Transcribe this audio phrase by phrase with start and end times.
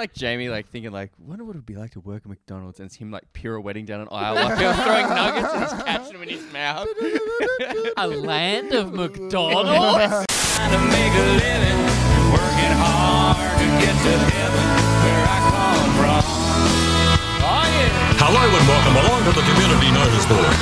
[0.00, 2.80] like Jamie like thinking like, wonder what it would be like to work at McDonald's,
[2.80, 5.72] and it's him like pirouetting down an aisle like he was throwing nuggets and he's
[5.82, 6.88] catching them in his mouth.
[7.98, 10.24] a land of McDonald's.
[10.56, 11.84] Trying to make a living,
[12.32, 14.66] working hard to get to heaven
[15.04, 16.24] where I come from.
[17.44, 18.24] Oh yeah.
[18.24, 20.56] Hello and welcome along to the Community Notice Board.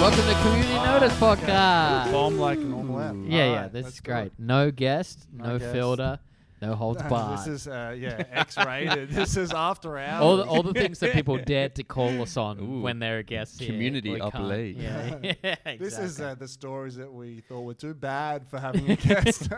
[0.00, 2.10] Welcome to Community Notice Podcast.
[2.10, 3.14] Bomb like normal app.
[3.24, 4.22] Yeah, yeah, Alright, this that's is great.
[4.24, 4.32] good.
[4.38, 5.72] No guest, no, No guest.
[5.72, 6.18] filter,
[6.62, 7.38] no holds barred.
[7.40, 9.10] This is uh, yeah, X-rated.
[9.12, 10.22] this is after hours.
[10.22, 12.80] all the, all the things that people dared to call us on Ooh.
[12.82, 13.68] when they're guests here.
[13.70, 14.44] Community we up can't.
[14.44, 14.76] late.
[14.76, 18.90] Yeah, yeah, This is uh, the stories that we thought were too bad for having
[18.90, 19.48] a guest.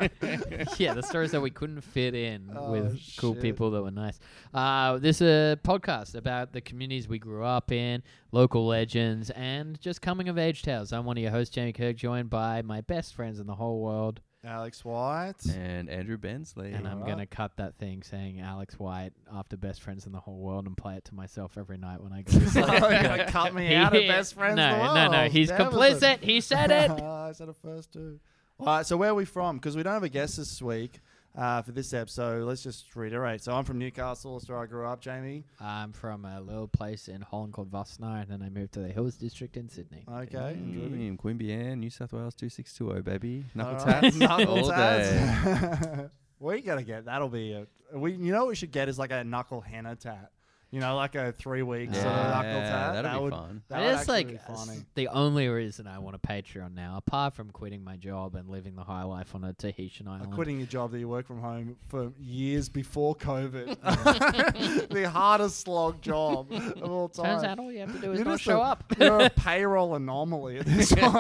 [0.78, 3.42] yeah, the stories that we couldn't fit in Oh, with cool shit.
[3.42, 4.18] people that were nice.
[4.54, 9.80] Uh, this is a podcast about the communities we grew up in, local legends, and
[9.80, 10.92] just coming of age tales.
[10.92, 13.80] I'm one of your hosts, Jamie Kirk, joined by my best friends in the whole
[13.80, 14.20] world.
[14.44, 15.44] Alex White.
[15.54, 16.72] and Andrew Bensley.
[16.72, 17.06] And I'm Alright.
[17.06, 20.66] going to cut that thing saying Alex White after best friends in the whole world
[20.66, 22.64] and play it to myself every night when I go to sleep.
[22.68, 24.56] Oh, you're gonna cut me out of best friends.
[24.56, 25.28] No, in the no, no.
[25.28, 25.64] He's Damn it.
[25.72, 26.18] complicit.
[26.22, 26.90] He said it.
[27.02, 28.18] I said it first too.
[28.58, 29.56] All right, so where are we from?
[29.56, 31.00] Because we don't have a guest this week
[31.36, 32.44] uh, for this episode.
[32.44, 33.42] Let's just reiterate.
[33.42, 34.38] So I'm from Newcastle.
[34.38, 35.00] That's where I grew up.
[35.00, 35.44] Jamie.
[35.60, 38.88] I'm from a little place in Holland called Vossnar, and then I moved to the
[38.88, 40.04] Hills District in Sydney.
[40.10, 40.36] Okay.
[40.52, 41.10] and Ruby.
[41.10, 43.44] Mm, Queanbeyan, New South Wales 2620, baby.
[43.54, 44.74] Knuckle All right, tats Knuckle all day.
[44.74, 46.10] tats.
[46.40, 48.12] we gotta get that'll be a we.
[48.12, 50.30] You know what we should get is like a knuckle henna tat.
[50.72, 52.92] You know, like a three week sort of knuckle Yeah, tat.
[52.94, 53.62] that'd that be would, fun.
[53.68, 54.78] That It would is actually like be funny.
[54.94, 58.74] the only reason I want a Patreon now, apart from quitting my job and living
[58.74, 60.32] the high life on a Tahitian Like island.
[60.32, 63.76] quitting your job that you work from home for years before COVID.
[64.88, 67.26] the hardest slog job of all time.
[67.26, 68.84] Turns out all you have to do is You're not just show a- up.
[68.98, 71.12] You're a payroll anomaly at this point.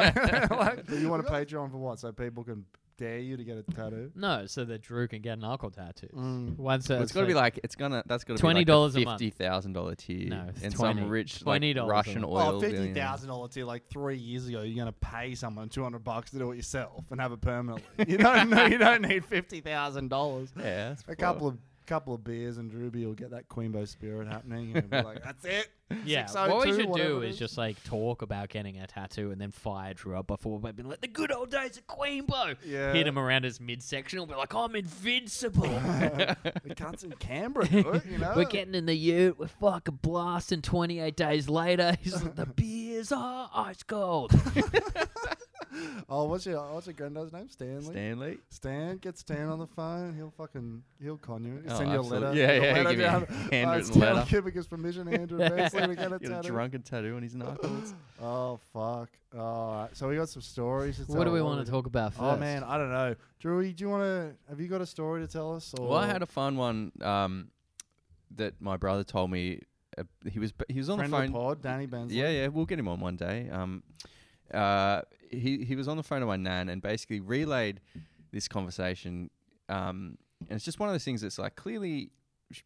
[0.50, 1.98] like, you want a Patreon for what?
[1.98, 2.64] So people can
[2.98, 4.10] dare you to get a tattoo?
[4.14, 6.10] no, so that Drew can get knuckle tattoos.
[6.10, 6.56] Mm.
[6.58, 8.76] Once Well, it's got to be like it's gonna that's got to $20 be a
[8.76, 9.20] like month.
[9.20, 12.32] fifty thousand dollar tier No, it's and 20 some rich like $20 a Russian month.
[12.32, 12.38] oil.
[12.56, 13.02] Oh, fifty billionaire.
[13.04, 14.62] thousand dollars tier like three years ago.
[14.62, 17.82] You're gonna pay someone two hundred bucks to do it yourself and have it permanently.
[18.06, 18.66] you don't know.
[18.66, 20.52] You don't need fifty thousand dollars.
[20.56, 21.58] Yeah, that's A couple of
[21.92, 24.74] couple of beers and Drewby will get that Queenbo spirit happening.
[24.74, 25.68] And be like, that's it.
[26.06, 26.26] yeah.
[26.34, 29.50] Oh what we should do is just like talk about getting a tattoo and then
[29.50, 32.56] fire Drew up before we've been like the good old days of Queenbow.
[32.64, 32.94] Yeah.
[32.94, 34.20] Hit him around his midsection.
[34.20, 35.62] He'll be like, I'm invincible.
[35.64, 38.32] the cunts in Canberra you know.
[38.36, 39.38] We're getting in the ute.
[39.38, 40.62] We're fucking blasting.
[40.62, 44.32] 28 days later, he's like, the beers are ice cold.
[46.08, 47.48] oh, what's your what's your granddad's name?
[47.48, 47.82] Stanley.
[47.92, 48.38] Stanley.
[48.50, 50.14] Stan, get Stan on the phone.
[50.14, 51.60] He'll fucking he'll con you.
[51.64, 52.28] He'll Oh, send you a absolutely.
[52.28, 52.38] letter.
[52.40, 53.26] Yeah, a yeah, letter give me a down.
[53.50, 54.30] handwritten uh, letter.
[54.30, 57.94] giving us permission, Andrew Bensley, to get a Get a drunken tattoo on his knuckles.
[58.22, 59.08] Oh fuck!
[59.38, 60.96] All right, so we got some stories.
[60.98, 62.22] To what do we want to talk about first?
[62.22, 63.14] Oh man, I don't know.
[63.42, 64.32] Drewy, do you want to?
[64.48, 65.74] Have you got a story to tell us?
[65.78, 67.48] Or well, I had a fun one um,
[68.36, 69.60] that my brother told me.
[69.98, 71.32] Uh, he was he was on friend the phone.
[71.32, 72.18] pod, Danny Bensley.
[72.18, 73.50] Yeah, yeah, we'll get him on one day.
[73.50, 73.82] Um,
[74.54, 77.80] uh, he he was on the phone to my nan and basically relayed
[78.32, 79.30] this conversation.
[79.68, 80.18] Um,
[80.48, 82.10] and it's just one of those things that's like clearly,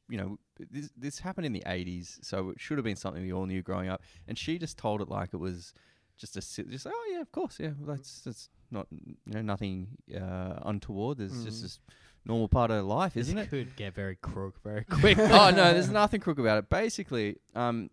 [0.09, 0.39] you know,
[0.71, 3.63] this this happened in the '80s, so it should have been something we all knew
[3.63, 4.03] growing up.
[4.27, 5.73] And she just told it like it was
[6.17, 9.43] just a just like, oh yeah, of course, yeah, well, that's that's not you know
[9.43, 11.19] nothing uh, untoward.
[11.19, 11.63] There's just Mm.
[11.63, 11.79] this
[12.25, 13.51] normal part of life, isn't it?
[13.51, 15.19] could get very crook very quick.
[15.19, 16.69] oh no, there's nothing crook about it.
[16.71, 17.91] Basically, um,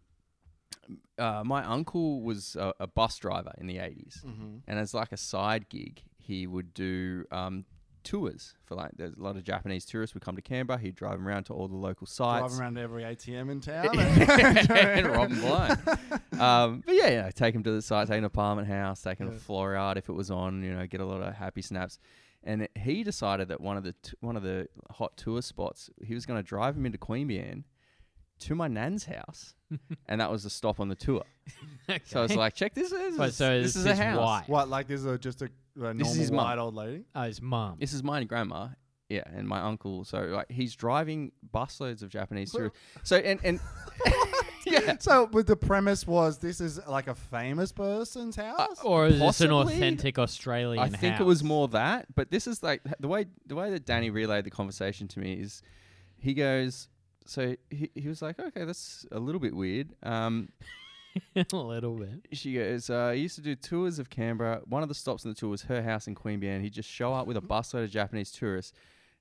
[1.17, 4.57] uh, my uncle was a, a bus driver in the '80s, Mm-hmm.
[4.67, 7.65] and as like a side gig, he would do um,
[8.03, 10.77] tours for like there's a lot of Japanese tourists would come to Canberra.
[10.79, 12.47] He'd drive them around to all the local sites.
[12.55, 13.97] Drive around to every ATM in town.
[13.99, 15.79] and rob 'em blind.
[16.39, 19.27] Um, but yeah, yeah, take him to the site, take an apartment house, take him
[19.27, 19.33] Yeah.
[19.33, 19.39] to
[19.97, 21.99] if it was on, you know, get a lot of happy snaps.
[22.43, 25.91] And it- he decided that one of the t- one of the hot tour spots,
[26.03, 27.63] he was going to drive him into Queanbeyan
[28.43, 29.53] to my nan's house,
[30.07, 31.23] and that was the stop on the tour.
[32.05, 33.99] So I was like, check this, this, Wait, is, so this it's is a his
[33.99, 34.17] house.
[34.17, 34.47] wife.
[34.49, 34.69] What?
[34.69, 35.49] Like this is a, just a, a
[35.79, 36.45] normal This is his mum.
[36.45, 37.03] white old lady.
[37.13, 37.75] Oh, his mum.
[37.79, 38.69] This is my grandma.
[39.09, 40.05] Yeah, and my uncle.
[40.05, 42.77] So like he's driving busloads of Japanese tourists.
[43.03, 43.59] So and and
[44.65, 48.79] yeah, So, but the premise was this is like a famous person's Uh, house.
[48.81, 49.75] Or is this an Possibly.
[49.75, 51.47] authentic Australian I think it was house?
[51.47, 55.07] more that, but this is like the way the way that Danny relayed the conversation
[55.09, 55.61] to me is
[56.15, 56.87] he goes
[57.25, 60.49] so he, he was like okay that's a little bit weird um
[61.35, 62.25] a little bit.
[62.31, 65.31] she goes uh, I used to do tours of Canberra one of the stops on
[65.31, 67.91] the tour was her house in Queanbeyan he'd just show up with a busload of
[67.91, 68.73] Japanese tourists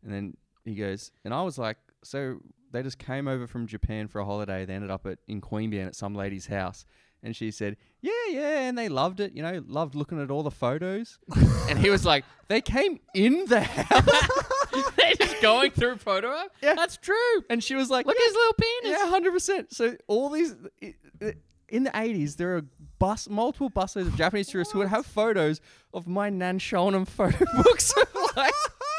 [0.03, 2.39] and then he goes and I was like so
[2.71, 5.87] they just came over from Japan for a holiday they ended up at in Queanbeyan
[5.87, 6.87] at some lady's house
[7.23, 9.33] and she said, "Yeah, yeah," and they loved it.
[9.33, 11.19] You know, loved looking at all the photos.
[11.69, 14.39] and he was like, "They came in the house."
[15.19, 16.51] they going through photo op.
[16.63, 16.75] Yeah.
[16.75, 17.45] That's true.
[17.51, 18.99] And she was like, Look at his little penis.
[18.99, 19.73] Yeah, hundred percent.
[19.75, 20.55] So all these
[21.69, 22.63] in the eighties, there are
[22.99, 25.61] bus multiple busloads of Japanese tourists who would have photos
[25.93, 27.95] of my nan showing them photo books
[28.37, 28.53] like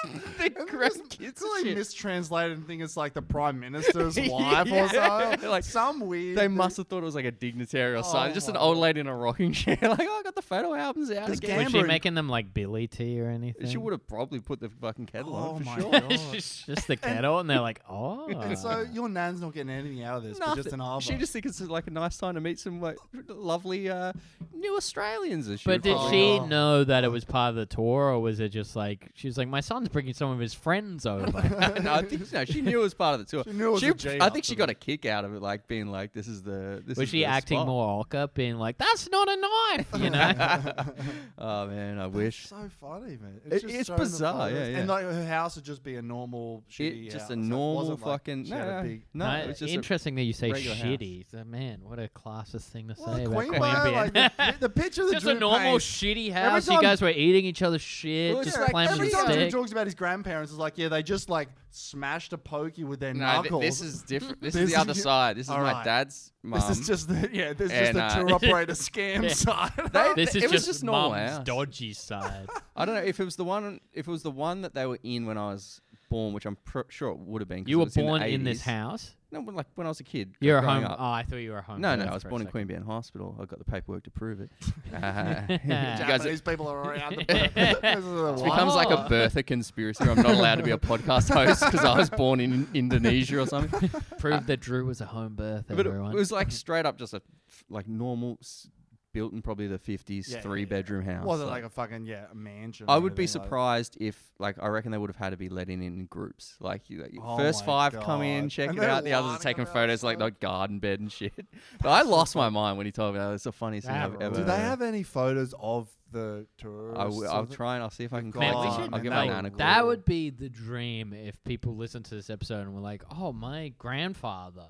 [0.03, 1.21] the grandkids.
[1.21, 1.77] It's and like shit.
[1.77, 5.49] mistranslated and think it's like the prime minister's Yeah, wife or something.
[5.49, 6.37] like, some weird.
[6.37, 6.55] They thing.
[6.55, 8.31] must have thought it was like a dignitary or something.
[8.31, 9.77] Oh Just an old lady in a rocking chair.
[9.81, 11.63] Like, oh, I got the photo albums out Does again.
[11.63, 13.67] Was she making them like Billy tea or anything?
[13.69, 15.91] She would have probably put the fucking kettle Oh on for my sure.
[15.91, 16.09] God.
[16.33, 18.27] just, just the kettle, and they're like, oh.
[18.27, 21.01] And so your nan's not getting anything out of this, but just an arbor.
[21.01, 22.97] She just thinks it's like a nice time to meet some like
[23.27, 24.11] lovely uh,
[24.53, 25.47] new Australians.
[25.49, 26.23] As she But did she.
[26.39, 26.45] Oh.
[26.45, 29.37] know that it was part of the tour, or was it just like she was
[29.37, 31.25] like, "My son's bringing some of his friends over"?
[31.81, 32.43] no, I think no.
[32.45, 33.43] She knew it was part of the tour.
[33.45, 35.33] She knew it was a G I up think she got a kick out of
[35.35, 37.67] it, like being like, "This is the." This was is she the acting spot.
[37.67, 40.33] more Olka, being like, "That's not a knife," you know?
[41.37, 42.47] oh man, I That's wish.
[42.47, 43.39] so funny, man.
[43.45, 44.77] It- just it's showing the bizarre, yeah, yeah.
[44.79, 47.29] And like her house would just be a normal shitty It, just house.
[47.29, 49.47] a It normal wasn't like fucking she no, had a no, big- no, No, it
[49.47, 50.85] was just a- interesting that you say regular house.
[50.85, 51.25] shitty.
[51.31, 53.83] So, man, what a classist thing to Well, say the about Queen Queanbeyan.
[54.13, 56.67] Bear, like the, the picture that just a Drew normal paints- shitty house.
[56.67, 59.25] You time- guys were eating each other's shit, Well, just yeah, slamming Every the time
[59.25, 59.51] Drew stick.
[59.51, 63.13] talks about his grandparents, it's like, yeah, they just like smashed a pokey with their
[63.13, 63.61] No, th- knuckles.
[63.63, 64.41] this is different.
[64.41, 65.37] This, This is the other y- side.
[65.37, 65.85] This is my Alright.
[65.85, 66.59] dad's mum.
[66.59, 67.53] This is just the yeah.
[67.53, 69.29] This is just And, the uh, tour operator scam Yeah.
[69.33, 69.71] side.
[69.91, 71.45] They- This is it was just, just normal mum's house.
[71.45, 72.47] dodgy side.
[72.75, 73.79] I don't know if it was the one.
[73.93, 76.57] If it was the one that they were in when I was born, which I'm
[76.57, 77.63] pr- sure it would have been.
[77.63, 78.65] 'cause you it were was in the born in this 80s.
[78.65, 79.15] house.
[79.33, 80.35] No, when, like when I was a kid.
[80.39, 80.85] You're a home.
[80.85, 80.97] Up.
[80.99, 81.81] Oh, I thought you were a home.
[81.81, 82.69] no, no, I was born in second.
[82.69, 83.35] Queanbeyan Hospital.
[83.41, 84.51] I've got the paperwork to prove it.
[84.93, 87.13] Uh, you Japanese people are around.
[87.13, 90.03] It this is a it becomes like a birther conspiracy.
[90.03, 93.47] I'm not allowed to be a podcast host because I was born in Indonesia or
[93.47, 93.89] something.
[94.19, 95.65] Prove that Drew was a home birth.
[95.67, 96.11] But everyone.
[96.11, 98.69] it was like straight up just a f- like normal, s-
[99.13, 100.65] built in probably the 50s, Yeah, yeah, three yeah.
[100.65, 101.25] bedroom house.
[101.25, 102.87] wasn't like a fucking yeah a mansion.
[102.89, 105.37] I would be anything like surprised if, like, I reckon they would have had to
[105.37, 106.55] be let in in groups.
[106.59, 108.51] Like, you, like Oh first my five come in, God.
[108.51, 109.03] check And it they're out.
[109.03, 110.39] The others are lining taking up photos like the outside.
[110.39, 111.33] garden bed and shit.
[111.81, 113.31] But I lost my mind when he told me that.
[113.33, 114.23] It's the funniest thing I've rules.
[114.23, 114.35] ever.
[114.35, 116.99] Do they have any photos of the tourists?
[116.99, 118.31] I w- or I'll the- try and I'll see if I can.
[118.35, 118.83] Man, call we them.
[118.85, 119.57] should- I'll give that my would- nan a call.
[119.59, 123.31] That would be the dream if people listen to this episode and were like, "Oh,
[123.33, 124.67] my grandfather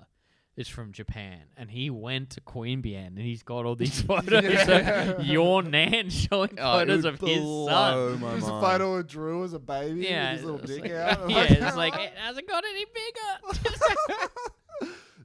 [0.55, 5.09] is from Japan and he went to Queanbeyan and he's got all these photos Yeah.
[5.11, 9.07] of your nan showing Oh, photos of his blow son." my There's a photo of
[9.07, 11.29] Drew as a baby Yeah, with his little it's dick like- out.
[11.29, 14.29] yeah, it's like it hasn't got any bigger.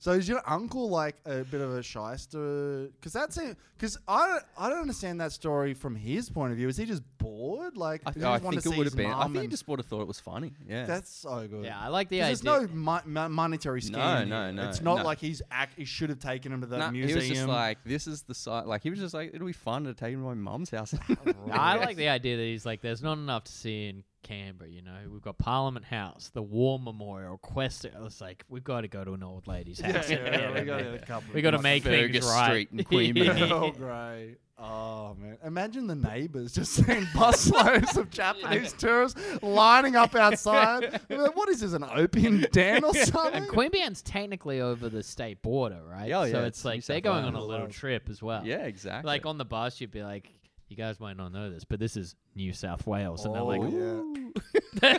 [0.00, 2.88] So is your uncle like a bit of a shyster?
[2.94, 3.56] Because that's it.
[3.76, 6.68] Because I don't, I don't understand that story from his point of view.
[6.68, 7.76] Is he just bored?
[7.76, 9.10] Like, I, does he I just want think to it see would his have been.
[9.12, 10.52] I think he just would have thought it was funny.
[10.68, 10.84] Yeah.
[10.86, 11.64] That's so good.
[11.64, 12.26] yeah, I like the idea.
[12.26, 13.98] there's no mo- mo- monetary scheme.
[13.98, 15.04] No, no, no, It's not no.
[15.04, 15.74] like he's act.
[15.76, 17.18] He should have taken him to the Nah, he museum.
[17.18, 18.66] was just like, this is the site.
[18.66, 20.94] Like, he was just like, it'll be fun to take him to my mum's house.
[21.52, 24.70] I like the idea that he's like, there's not enough to see in Canberra.
[24.70, 27.84] You know, we've got Parliament House, the War Memorial, Quest.
[27.84, 30.10] It's like we've got to go to an old lady's yeah, house.
[30.10, 31.34] yeah, yeah, we got a couple.
[31.34, 32.46] We got to make Fergus things right.
[32.46, 33.50] Street in Queanbeyan.
[33.50, 34.36] oh, great.
[34.60, 35.38] Oh, man.
[35.44, 41.00] Imagine the neighbours just seeing busloads of Japanese tourists lining up outside.
[41.08, 43.34] What is this, an opium den or something?
[43.34, 46.10] And Queanbeyan's technically over the state border, right?
[46.10, 48.20] Oh, so yeah, it's it's like New they're South going on a little trip as
[48.20, 48.44] well.
[48.44, 49.06] yeah, exactly.
[49.06, 50.28] Like on the bus, you'd be like,
[50.68, 53.24] you guys might not know this, but this is New South Wales.
[53.24, 54.02] And they're Oh, like, yeah.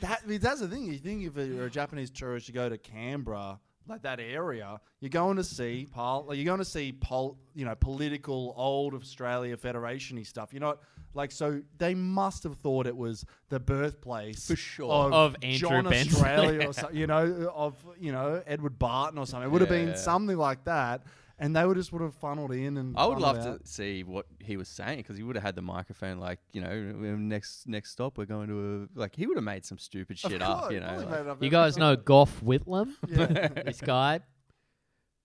[0.00, 0.84] that, I mean, that's the thing.
[0.84, 5.08] You think if you're a Japanese tourist, you go to Canberra, like that area, you're
[5.10, 9.56] going to see pol- like you're going to see pol- you know political old Australia
[9.56, 10.52] Federation-y stuff.
[10.52, 10.76] You know,
[11.14, 14.92] like so they must have thought it was the birthplace For sure.
[14.92, 16.20] of, Of Andrew John Bensley.
[16.20, 16.96] Australia or something.
[16.96, 19.48] You know, of you know Edward Barton or something.
[19.48, 19.86] It would have Yeah.
[19.86, 21.02] been something like that,
[21.40, 22.94] and they would just would have funneled in and.
[22.96, 23.64] I would love out.
[23.64, 26.18] to see what he was saying because he would have had the microphone.
[26.18, 26.72] Like, you know,
[27.16, 29.16] next next stop, we're going to a like.
[29.16, 30.70] He would have made some stupid Of shit up.
[30.70, 32.92] You know, like- up you guys know Gough Whitlam?
[33.08, 33.48] Yeah.
[33.64, 34.20] this guy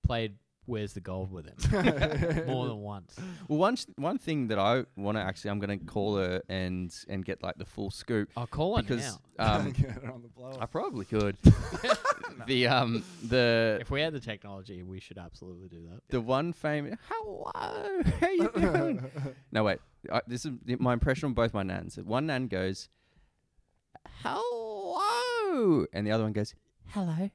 [0.05, 0.35] played
[0.67, 3.15] Where's the Gold with him more than once.
[3.47, 6.41] Well, one sh- one thing that I want to actually, I'm going to call her
[6.49, 9.55] and and get like the full scoop I'll call her because now.
[9.57, 10.57] um, Get her on the blower.
[10.59, 11.37] I probably could.
[12.47, 16.01] the um the If we had the technology, we should absolutely do that.
[16.09, 17.51] the one famous hello,
[18.19, 19.05] how you doing?
[19.51, 19.79] no wait,
[20.11, 21.97] I, this is my impression on both my nans.
[21.97, 22.89] One nan goes
[24.23, 26.53] hello, and the other one goes
[26.87, 27.29] hello.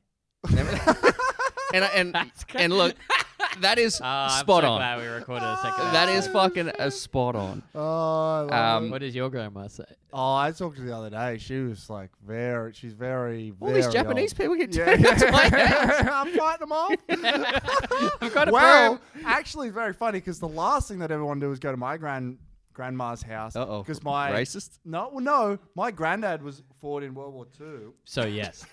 [1.75, 2.17] and I- and
[2.55, 2.95] and look,
[3.61, 4.79] that is Ah, I'm spot so on.
[4.79, 5.85] glad we recorded a second.
[5.93, 7.63] That is fucking a spot on.
[7.75, 8.53] Oh, I love
[8.83, 8.91] Um, it.
[8.91, 9.85] What does your grandma say?
[10.13, 11.39] oh, I talked to her the other day.
[11.39, 12.73] She was like very.
[12.73, 13.53] She's very.
[13.61, 14.39] All these very Japanese old.
[14.39, 15.53] people get Yeah, turned up to my house.
[15.53, 16.09] yeah.
[16.13, 16.95] I'm fighting them off.
[18.23, 21.59] I've got a well, actually, very funny because the last thing that everyone do is
[21.59, 22.39] go to my grand
[22.81, 23.55] grandma's house.
[23.57, 23.83] Uh-oh.
[23.83, 24.79] Because my Racist?
[24.87, 28.65] no, well, no, my granddad was fought in World War Two, So yes.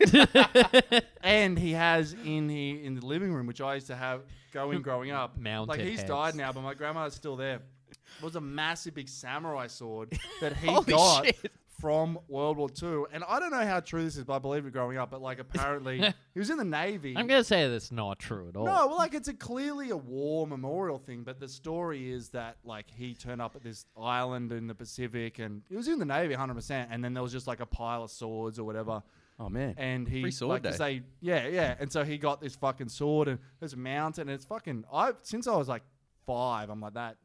[1.22, 4.22] and he has in he in the living room, which I used to have
[4.54, 5.38] going growing up.
[5.38, 6.10] Mounted like he's heads.
[6.10, 7.60] died now, but my grandma's still there.
[7.90, 11.52] It was a massive big samurai sword that he Holy got shit.
[11.80, 14.66] From World War Two, and I don't know how true this is, but I believe
[14.66, 15.12] it growing up.
[15.12, 16.00] But like apparently
[16.34, 17.16] he was in the navy.
[17.16, 18.66] I'm gonna say that's not true at all.
[18.66, 22.58] No, well, like it's a clearly a war memorial thing, but the story is that
[22.64, 26.06] like he turned up at this island in the Pacific, and he was in the
[26.06, 29.04] Navy 100, percent and then there was just like a pile of swords or whatever,
[29.40, 29.76] Oh man.
[29.78, 31.00] and he Free sword like 'cause day.
[31.00, 34.32] they yeah yeah, and so he got this fucking sword and there's a mountain, and
[34.32, 35.84] it's fucking I since I was like
[36.26, 37.18] five, I'm like that.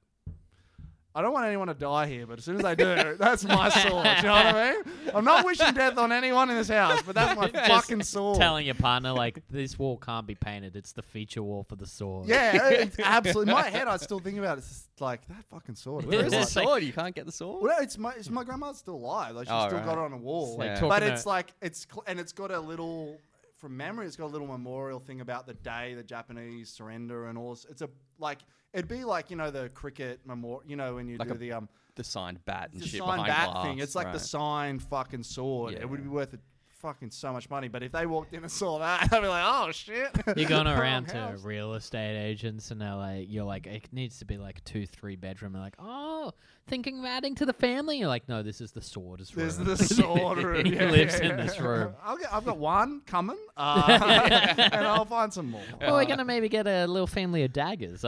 [1.14, 3.68] I don't want anyone to die here, but as soon as they do, that's my
[3.68, 4.06] sword.
[4.06, 4.82] You know what I mean?
[5.14, 8.38] I'm not wishing death on anyone in this house, but that's my Just fucking sword.
[8.38, 10.74] Telling your partner like this wall can't be painted.
[10.74, 12.28] It's the feature wall for the sword.
[12.28, 13.52] Yeah, it's absolutely.
[13.52, 14.60] In my head, I still think about it.
[14.60, 16.06] It's just like that fucking sword.
[16.06, 16.40] Where Where's the?
[16.40, 16.82] It's like- sword?
[16.82, 17.62] You can't get the sword.
[17.62, 19.34] Well, it's my it's my grandma's still alive.
[19.34, 19.84] Like she's Oh, still right.
[19.86, 20.56] got it on a wall.
[20.58, 20.88] like Yeah.
[20.88, 23.18] but it's like it's cl- and it's got a little
[23.62, 24.06] from memory.
[24.06, 27.50] It's got a little memorial thing about the day the Japanese surrender and all.
[27.54, 27.88] this- It's a
[28.18, 28.40] like
[28.74, 30.62] it'd be like you know the cricket memorial.
[30.66, 32.98] You know when you Like do a the um The signed bat and the shit
[32.98, 33.64] signed behind bat glass.
[33.64, 33.78] thing.
[33.78, 34.20] It's like the right.
[34.20, 35.74] signed fucking sword.
[35.74, 36.40] It would be worth it.
[36.82, 39.44] Fucking so much money, but if they walked in and saw that, I'd be like,
[39.46, 41.44] "Oh shit!" You're going around to house.
[41.44, 45.14] real estate agents and they're like, you're like, it needs to be like two, three
[45.14, 45.52] bedroom.
[45.52, 46.32] They're like, oh,
[46.66, 47.98] thinking of adding to the family.
[47.98, 49.66] You're like, no, this is the sword's There's room.
[49.68, 50.64] This is the sword room.
[50.66, 51.94] he yeah, lives yeah, in this room.
[52.02, 55.62] I'll get, I've got one coming, uh, and I'll find some more.
[55.82, 58.04] Oh, we're gonna maybe get a little family of daggers.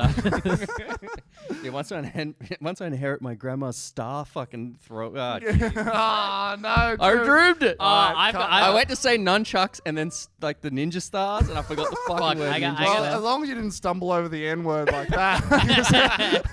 [1.63, 5.15] Yeah, once I inherit, once I inherit my grandma's star fucking throw.
[5.15, 5.41] Uh,
[5.77, 6.69] Ah, no.
[7.05, 7.25] I Drew.
[7.25, 7.77] dreamed it.
[7.81, 10.61] Oh, Alright, I've cut- got- I I've- went to say nunchucks and then s- like
[10.61, 12.49] the ninja stars, and I forgot the fucking Fuck, word.
[12.53, 13.15] I got- ninja I Well, got- stars.
[13.17, 16.45] as long as you didn't stumble over the N word like that.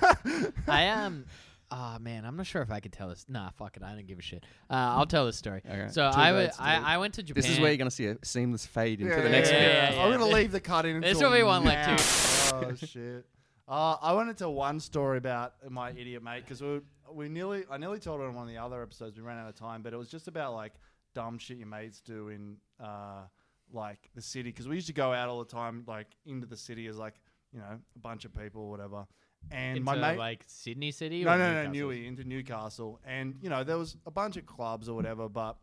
[0.68, 1.26] I am.
[1.74, 3.26] Oh man, I'm not sure if I could tell this.
[3.30, 3.84] Nah, fuck it.
[3.84, 4.44] I don't give a shit.
[4.70, 5.62] Uh, I'll tell this story.
[5.66, 5.88] Okay.
[5.90, 6.66] So Two I, w- votes, dude.
[6.68, 7.42] I I went to Japan.
[7.42, 9.74] This is where you're gonna see a seamless fade into Yeah, the next yeah, bit.
[9.74, 10.04] yeah, yeah.
[10.04, 11.00] I'm gonna leave the cut in.
[11.00, 12.60] There's until only one left, now.
[12.68, 13.26] Oh shit.
[13.68, 16.82] Uh, I went into one story about my idiot mate because we,
[17.14, 19.18] we nearly I nearly told it on one of the other episodes.
[19.18, 20.74] We ran out of time, but it was just about like
[21.14, 23.24] dumb shit your mates do in uh,
[23.72, 26.58] like the city because we used to go out all the time like into the
[26.58, 27.16] city as like
[27.54, 29.06] you know a bunch of people or whatever.
[29.50, 31.24] And into my mate, like Sydney City.
[31.24, 31.72] no, or no, no?
[31.72, 35.28] Newey into Newcastle, and you know there was a bunch of clubs or whatever.
[35.28, 35.58] But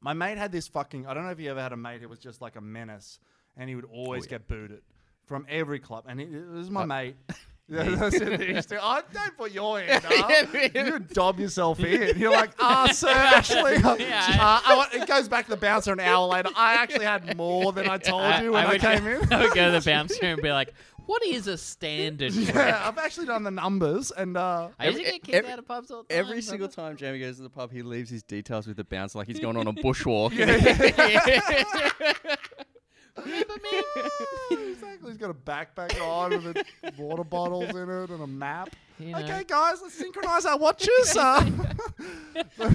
[0.00, 1.06] my mate had this fucking.
[1.06, 3.18] I don't know if you ever had a mate who was just like a menace,
[3.56, 4.30] and he would always yeah.
[4.30, 4.82] get booted
[5.28, 6.04] from every club.
[6.08, 7.16] And he, this is my Uh, mate.
[7.70, 8.40] Yeah, that's it.
[8.40, 10.74] He used to- oh, don't put your hand up.
[10.74, 12.18] you dob yourself in.
[12.18, 16.00] You're like, ah, sir, actually, Yeah, uh, I it goes back to the bouncer an
[16.00, 16.48] hour later.
[16.56, 19.30] I actually had more than I told you when I, would came go, in.
[19.30, 20.72] I would go to the bouncer and be like,
[21.04, 24.98] "What is a standard?" drink?" yeah, I've actually done the numbers, and uh, I used
[25.00, 26.18] to get kicked every- out of pubs all the time.
[26.24, 29.18] Every single time Jamie goes to the pub, he leaves his details with the bouncer
[29.18, 30.32] like he's going on a bushwalk.
[34.50, 35.10] Exactly.
[35.10, 36.64] He's got a backpack on with
[36.96, 38.74] water bottles in it and a map.
[38.98, 39.18] You know.
[39.18, 41.16] Okay, guys, let's synchronize our watches.
[41.16, 41.44] Uh,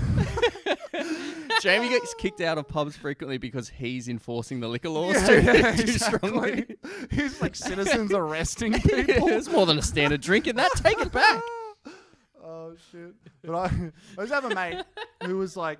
[1.61, 5.41] Jamie gets kicked out of pubs frequently because he's enforcing the liquor laws yeah, too,
[5.41, 6.19] yeah, too exactly.
[6.19, 6.65] strongly.
[7.11, 9.27] He's like citizens arresting people.
[9.29, 10.71] It's more than a standard drink in that.
[10.75, 11.41] Take it back.
[12.43, 13.13] oh shit!
[13.43, 14.83] But I, I to have a mate
[15.25, 15.79] who was like,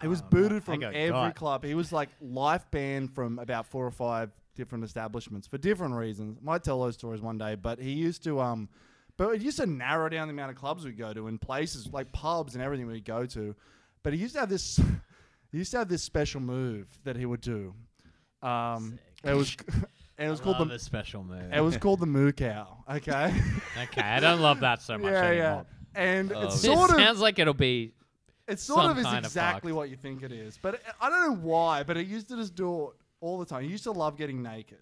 [0.00, 1.34] he was Oh, booted I from every got.
[1.36, 1.64] club.
[1.64, 6.38] He was like life banned from about four or five different establishments for different reasons.
[6.42, 8.68] Might tell those stories one day, but he used to um,
[9.16, 11.88] but it used to narrow down the amount of clubs we go to and places
[11.92, 13.54] like pubs and everything we go to.
[14.02, 14.76] But he used to have this,
[15.52, 17.74] he used to have this special move that he would do.
[18.42, 19.56] Um, it was,
[20.18, 20.74] and it was I called love the.
[20.74, 21.52] a special move.
[21.52, 22.84] It was called the moo cow.
[22.90, 23.32] Okay.
[23.84, 25.44] okay, I don't love that so much yeah, yeah.
[25.44, 25.66] anymore.
[25.94, 26.72] And Oh, it's man.
[26.72, 27.92] It sort of sounds like it'll be.
[28.48, 29.76] It sort some of is kind of exactly fucked.
[29.76, 30.58] what you think it is.
[30.60, 33.46] But it, I don't know why, but he used to just do it all the
[33.46, 33.64] time.
[33.64, 34.78] He used to love getting naked.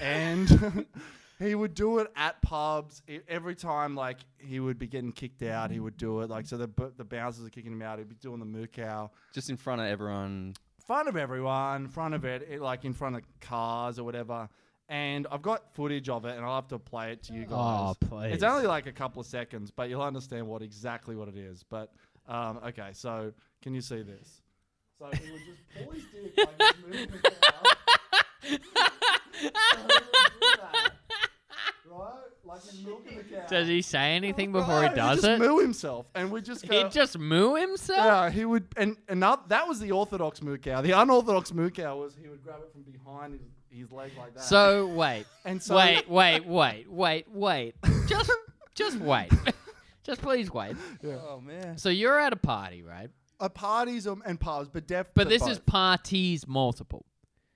[0.00, 0.86] And
[1.40, 5.42] he would do it at pubs E- every time like he would be getting kicked
[5.42, 6.30] out, he would do it.
[6.30, 8.66] Like so the bu- the bouncers are kicking him out, he'd be doing the moo
[8.66, 9.10] cow.
[9.32, 10.54] Just in front of everyone.
[10.86, 14.48] front of everyone, front of it, it, like in front of cars or whatever.
[14.88, 17.50] And I've got footage of it, and I'll have to play it to you oh,
[17.50, 17.96] guys.
[18.02, 18.34] Oh, please.
[18.34, 21.62] It's only like a couple of seconds, but you'll understand what exactly what it is.
[21.62, 21.92] But
[22.30, 23.32] um, okay, so
[23.62, 24.40] can you see this?
[24.98, 27.62] So he would just pull his dick like just moving the cow.
[28.42, 28.66] So he would do
[30.56, 30.92] that,
[31.90, 32.12] right?
[32.44, 33.46] Like he's milking the cow.
[33.48, 35.38] Does he say anything before No, he does he just it?
[35.46, 36.82] moo himself, and we just go.
[36.82, 37.98] He'd just moo himself.
[37.98, 40.80] Yeah, he would, and and that, that was the orthodox moo cow.
[40.82, 44.34] The unorthodox moo cow was he would grab it from behind his, his leg like
[44.34, 44.42] that.
[44.42, 47.74] So wait, and so wait, wait, wait, wait, wait.
[48.06, 48.30] Just,
[48.74, 49.30] just wait.
[50.04, 50.76] Just please wait.
[51.04, 51.78] Oh man.
[51.78, 53.10] So you're at a party, right?
[53.38, 55.08] A parties um, and pubs, but def.
[55.14, 57.06] But this is parties multiple.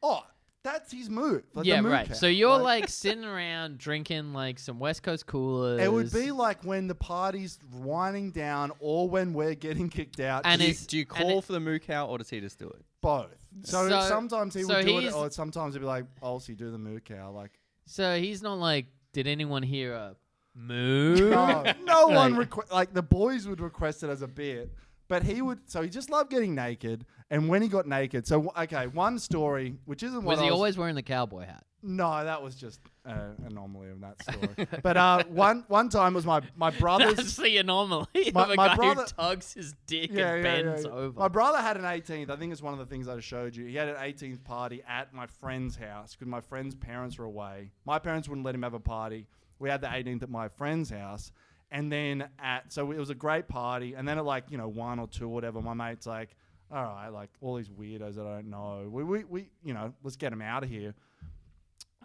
[0.03, 0.23] oh,
[0.63, 1.43] that's his move.
[1.53, 2.07] Like the yeah, right.
[2.07, 2.19] count.
[2.19, 5.83] So you're like, sitting around drinking like some West Coast coolers.
[5.83, 10.43] It would be like when the party's winding down, or when we're getting kicked out.
[10.47, 12.69] And Do you, do you call for the moo cow or does he just do
[12.69, 12.83] it?
[13.03, 13.37] both.
[13.65, 16.53] So, So- sometimes he so would do it, or sometimes he'd be like, "Oh, so
[16.53, 17.51] you do the moo cow?" Like,
[17.85, 20.17] So he's not like, did anyone hear a
[20.55, 21.15] moo?
[21.31, 24.73] no, no one Like- requ- like the boys would request it as a bit,
[25.09, 25.61] but he would.
[25.71, 29.77] So he just loved getting naked, and when he got naked, so okay, one story
[29.85, 31.65] which isn't what Was I he always wearing the cowboy hat?
[31.87, 34.67] No, that was just an anomaly of that story.
[34.83, 37.17] but uh, one one time was my my brother's.
[37.17, 40.45] That's the anomaly My- of a my guy brother- who tugs his dick Yeah, and
[40.45, 40.91] yeah, yeah, bends yeah.
[40.91, 41.21] over.
[41.21, 42.31] My brother had an 18th.
[42.31, 43.67] I think it's one of the things I showed you.
[43.67, 47.71] He had an 18th party at my friend's house because my friend's parents were away.
[47.85, 49.27] My parents wouldn't let him have a party.
[49.59, 51.33] We had the 18th at my friend's house.
[51.71, 53.95] And then at, so it was a great party.
[53.95, 56.37] And then at like, you know, one or two or whatever, my mate's like,
[56.71, 59.93] all right, like all these weirdos that I don't know, we, we, we you know,
[60.03, 60.95] let's get them out of here.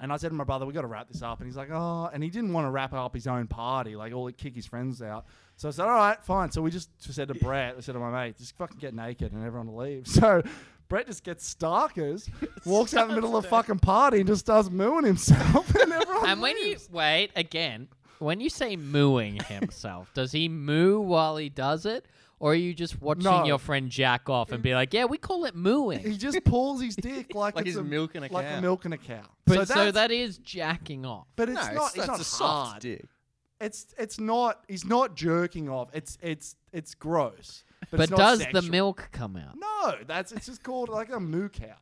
[0.02, 1.40] And I said to my brother, we got to wrap this up.
[1.40, 4.14] And he's like, oh, and he didn't want to wrap up his own party, like
[4.14, 5.26] all kick his friends out.
[5.58, 6.52] So I said, all right, fine.
[6.52, 9.34] So we just said to Brett, I said to my mate, just fucking get naked
[9.34, 10.08] and everyone will leave.
[10.20, 10.42] So
[10.90, 12.30] Brett just gets starkers,
[12.66, 15.74] walks out in the middle of the fucking party and just starts mooing himself.
[15.82, 16.90] And everyone and when you leaves.
[16.92, 17.88] wait again,
[18.20, 22.06] when you say mooing himself, does he moo while he does it,
[22.40, 23.46] or are you just watching No.
[23.46, 26.00] your friend jack off and be like, "Yeah, we call it mooing"?
[26.00, 28.60] He just pulls his dick like, Like it's he's a, milking a like cow.
[28.62, 29.22] milking a cow.
[29.46, 31.28] But so, that's- that is jacking off.
[31.36, 31.86] but it's no, not.
[31.88, 32.82] it's, It's, that's not a soft hard.
[32.82, 33.06] dick.
[33.62, 34.64] It's it's not.
[34.68, 35.90] He's not jerking off.
[35.94, 37.64] It's it's it's gross.
[37.92, 39.56] But, But does the milk come out?
[39.58, 41.76] No, that's it's just called like a moo cow.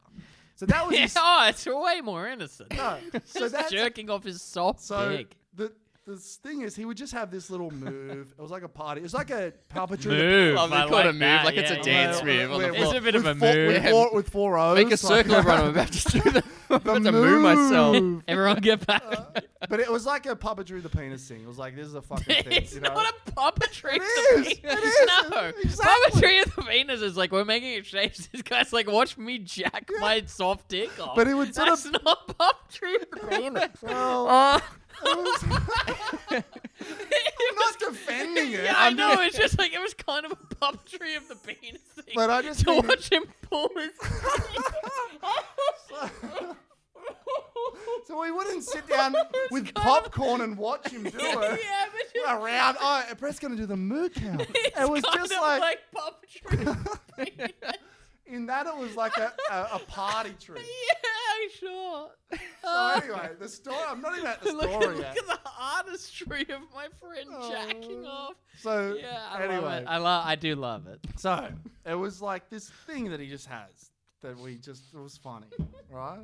[0.55, 2.75] So that was Yeah, his, oh, it's way more innocent.
[2.75, 2.97] no.
[3.25, 5.35] So that's jerking off his soft so dick.
[5.55, 5.71] the
[6.07, 8.33] the thing is he would just have this little move.
[8.37, 9.01] It was like a party.
[9.01, 10.05] It was like a puppetry.
[10.07, 10.55] Move.
[10.55, 12.23] Love I they call it like a move, that, like it's a yeah, dance yeah.
[12.25, 14.57] move on the With- It's a bit of a with four, with, four, with four
[14.57, 14.75] O's.
[14.75, 15.49] Make a like- circle around.
[15.61, 16.43] I'm about to do the.
[16.69, 18.23] I'm about to move myself.
[18.27, 19.01] Everyone get back.
[19.05, 19.39] Uh,
[19.69, 21.41] but it was like a puppetry of the penis thing.
[21.41, 22.51] It was like this is a fucking thing.
[22.51, 22.93] it's you know?
[22.93, 23.95] not a puppetry.
[23.95, 24.01] It
[24.39, 24.77] of the is, penis.
[24.77, 26.21] it is, No, exactly.
[26.21, 28.27] puppetry of the penis is like we're making shapes.
[28.31, 31.15] This guy's like, watch me jack my soft dick off.
[31.15, 33.81] But it would sort That's of- not puppetry of the penis.
[33.81, 34.59] Well, Oh.
[35.03, 35.23] I'm
[37.55, 38.63] not defending it.
[38.63, 39.13] Yeah, I know.
[39.21, 42.13] It's just like it was kind of a puppetry of the penis thing.
[42.15, 43.91] But I just to think watch him pull his.
[48.05, 49.15] so we wouldn't sit down
[49.51, 51.19] with popcorn and watch him do it.
[51.19, 54.41] yeah, but just, Around, oh, Brett's gonna do the moo count.
[54.41, 56.67] It was kind just of like, puppetry.
[56.67, 57.51] of the penis.
[58.25, 60.63] in that it was like a, a, a party trick.
[61.59, 62.09] Sure.
[62.31, 63.77] So uh, anyway, the story.
[63.87, 65.17] I'm not even at the look, story look yet.
[65.17, 67.49] at the artistry of my friend oh.
[67.51, 68.09] jacking Oh.
[68.09, 68.33] off.
[68.59, 69.85] So Yeah, I anyway, love it.
[69.87, 70.23] I love.
[70.25, 70.99] I do love it.
[71.17, 71.47] so
[71.85, 73.91] it was like this thing that he just has
[74.21, 75.47] that we just it was funny,
[75.89, 76.19] right?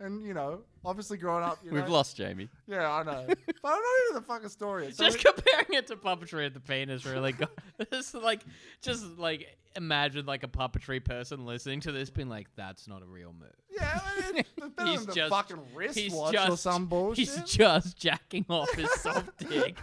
[0.00, 2.48] And you know, obviously growing up, you We've know, lost Jamie.
[2.66, 4.84] Yeah, I know, but I'm not even the fucking story.
[4.86, 4.96] yet.
[4.96, 7.46] So just we- comparing it to puppetry of the penis really go
[7.78, 8.40] It's like
[8.80, 13.06] just like imagine like a puppetry person listening to this being like that's not a
[13.06, 16.86] real move yeah, I mean, it's better He's than just- fucking wristwatch just or some
[16.86, 17.28] bullshit.
[17.28, 19.76] he's just jacking off his soft dick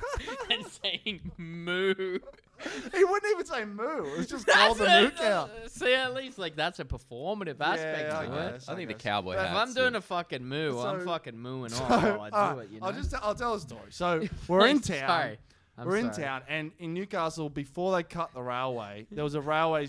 [0.52, 2.20] and saying moo
[2.94, 4.04] he wouldn't even say moo.
[4.18, 5.44] It's just called the moo cow.
[5.44, 8.90] Uh, see at least like that's a performative aspect I to it guess, I think
[8.90, 12.22] the cowboy But if I'm doing a fucking moo I'm fucking mooing So, off while
[12.22, 13.92] I do alright, it you know I'll just I'll tell a story.
[13.92, 15.08] So we're in town.
[15.08, 15.38] sorry
[15.80, 16.26] I'm we're in sorry.
[16.28, 19.88] town, and in Newcastle, before they cut the railway, there was a railway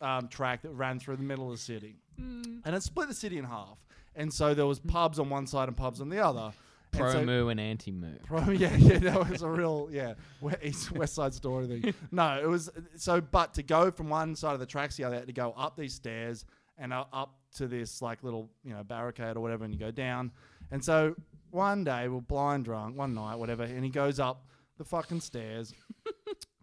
[0.00, 2.58] um, track that ran through the middle of the city, Hmm.
[2.64, 3.78] and it split the city in half.
[4.14, 6.52] And so there was pubs on one side and pubs on the other.
[6.92, 10.14] And pro so- moo and anti moo Pro, yeah, yeah, that was a real, yeah,
[10.40, 11.94] we- East West Side Story thing.
[12.10, 13.20] No, it was so.
[13.20, 15.32] But to go from one side of the tracks to the other, you had to
[15.34, 16.44] go up these stairs
[16.78, 19.90] and uh, up to this like little, you know, barricade or whatever, and you go
[19.90, 20.32] down.
[20.70, 21.14] And so
[21.50, 24.46] one day we're blind drunk, one night, whatever, and he goes up
[24.78, 25.74] the fucking stairs.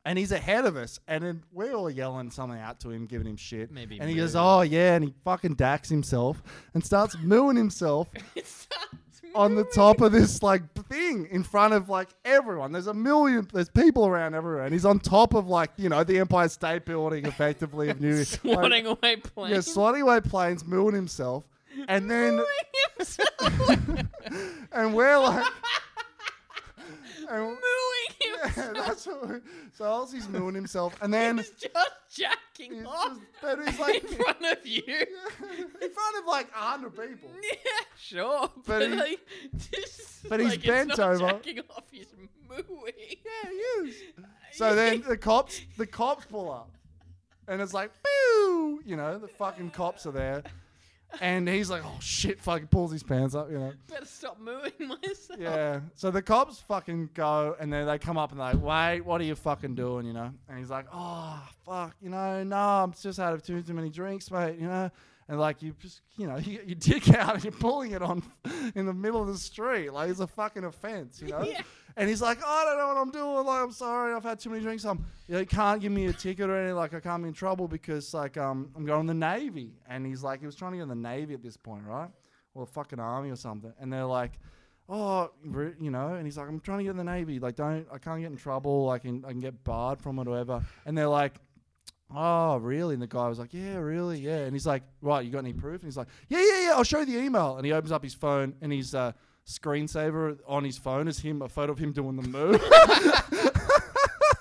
[0.08, 3.26] And he's ahead of us, and then we're all yelling something out to him, giving
[3.26, 3.72] him shit.
[3.72, 4.42] Maybe and he goes, moo.
[4.42, 6.44] "Oh yeah," and he fucking dacks himself
[6.76, 8.08] and starts mooing himself
[9.36, 12.72] on the top of this like thing in front of like everyone.
[12.72, 13.48] There's a million.
[13.52, 16.86] There's people around everywhere, and he's on top of like you know the Empire State
[16.86, 18.24] Building, effectively of New.
[18.26, 21.46] swatting like, away planes yeah, swatting away planes, mooing himself,
[21.88, 22.44] and then
[24.72, 25.48] and we're like.
[27.28, 27.58] and,
[28.44, 29.36] yeah, that's what we,
[29.74, 34.04] so Ozzy's mooing himself, and then He's just jacking he's off just, then he's like
[34.04, 34.84] in front of you.
[34.88, 37.30] in front of like a hundred people.
[37.44, 37.58] Yeah,
[37.98, 38.50] sure.
[38.66, 39.20] But But, he- like,
[39.72, 41.18] just but he's like, bent not over.
[41.20, 42.08] Jacking off, he's
[42.50, 42.94] mooing.
[42.98, 43.56] Yeah, he
[43.88, 43.96] is.
[44.54, 46.72] So then the cops, the cops pull up,
[47.48, 50.44] and it's like, boo, you know, the fucking cops are there,
[51.22, 53.74] and he's like, oh shit, fucking pulls his pants up, you know.
[53.88, 55.40] Better stop moving myself.
[55.40, 55.80] Yeah.
[55.96, 59.22] So the cops fucking go, and then they come up and they're like, wait, what
[59.22, 60.32] are you fucking doing, you know?
[60.50, 63.90] And he's like, oh fuck, you know, no, I'm just out of too too many
[63.90, 64.90] drinks, mate, you know.
[65.28, 68.02] And like you just, you know, you get your dick out and you're pulling it
[68.02, 68.24] on
[68.76, 71.44] in the middle of the street, like it's a fucking offense, you know.
[71.44, 71.62] Yeah.
[71.98, 73.46] And he's like, I don't know what I'm doing.
[73.46, 74.84] Like, I'm sorry, I've had too many drinks.
[74.84, 76.76] I'm, you, know, you can't give me a ticket or anything.
[76.76, 79.72] Like, I can't be in trouble because, like, um, I'm going to the Navy.
[79.88, 82.10] And he's like, he was trying to get in the Navy at this point, right?
[82.54, 83.72] Or the fucking army or something.
[83.80, 84.34] And they're like,
[84.90, 85.32] oh,
[85.80, 86.16] you know.
[86.16, 87.40] And he's like, I'm trying to get in the Navy.
[87.40, 88.90] Like, don't, I can't get in trouble.
[88.90, 90.66] I can, I can get barred from it or whatever.
[90.86, 91.36] And they're like,
[92.14, 92.94] oh, really?
[92.94, 94.40] And the guy was like, yeah, really, yeah.
[94.40, 95.82] And he's like, right, you got any proof?
[95.82, 96.74] And he's like, yeah, yeah, yeah.
[96.76, 97.58] I'll show you the email.
[97.58, 99.14] And he opens up his phone and his uh,
[99.48, 102.62] screensaver on his phone is him, a photo of him doing the move.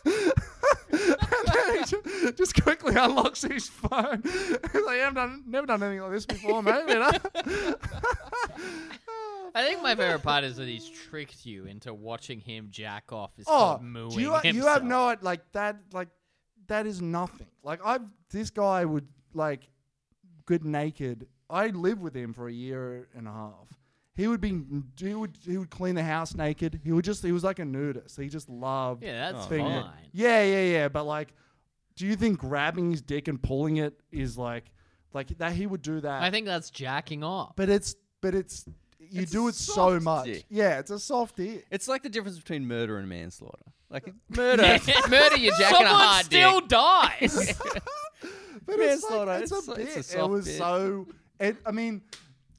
[0.05, 4.23] and then he ju- just quickly unlocks his phone.
[4.25, 6.85] He's like, I've done, never done anything like this before, mate.
[6.89, 7.11] You know?
[9.57, 13.31] I think my favorite part is that he's tricked you into watching him jack off.
[13.39, 16.09] Is Oh, do you, you have no like that like
[16.69, 17.49] that is nothing.
[17.63, 19.69] Like I've this guy would like
[20.47, 21.27] good naked.
[21.51, 23.69] I lived with him for a year and a half.
[24.17, 24.63] He would be
[24.99, 26.81] he would he would clean the house naked.
[26.85, 28.21] He would just he was like a nudist.
[28.21, 29.91] He just loved Yeah, that's being fine.
[30.13, 30.89] Yeah, yeah, yeah.
[30.89, 31.35] But like,
[31.97, 34.65] do you think grabbing his dick and pulling it is like
[35.13, 36.23] like that he would do that?
[36.23, 37.55] I think that's jacking off.
[37.57, 38.65] but it's but it's
[39.11, 40.25] you It's do it so much.
[40.27, 40.45] dick.
[40.51, 41.65] Yeah, it's a soft dick.
[41.71, 43.65] It's like the difference between murder and manslaughter.
[43.91, 44.63] Like murder,
[45.09, 46.69] murder, you're jacking Someone a hard still dick.
[46.71, 47.59] dies.
[48.67, 49.89] But it's Manslaughter, like, it's, it's a so- bit.
[49.97, 50.57] it's a it was bit.
[50.59, 51.07] so.
[51.39, 52.01] It, I mean,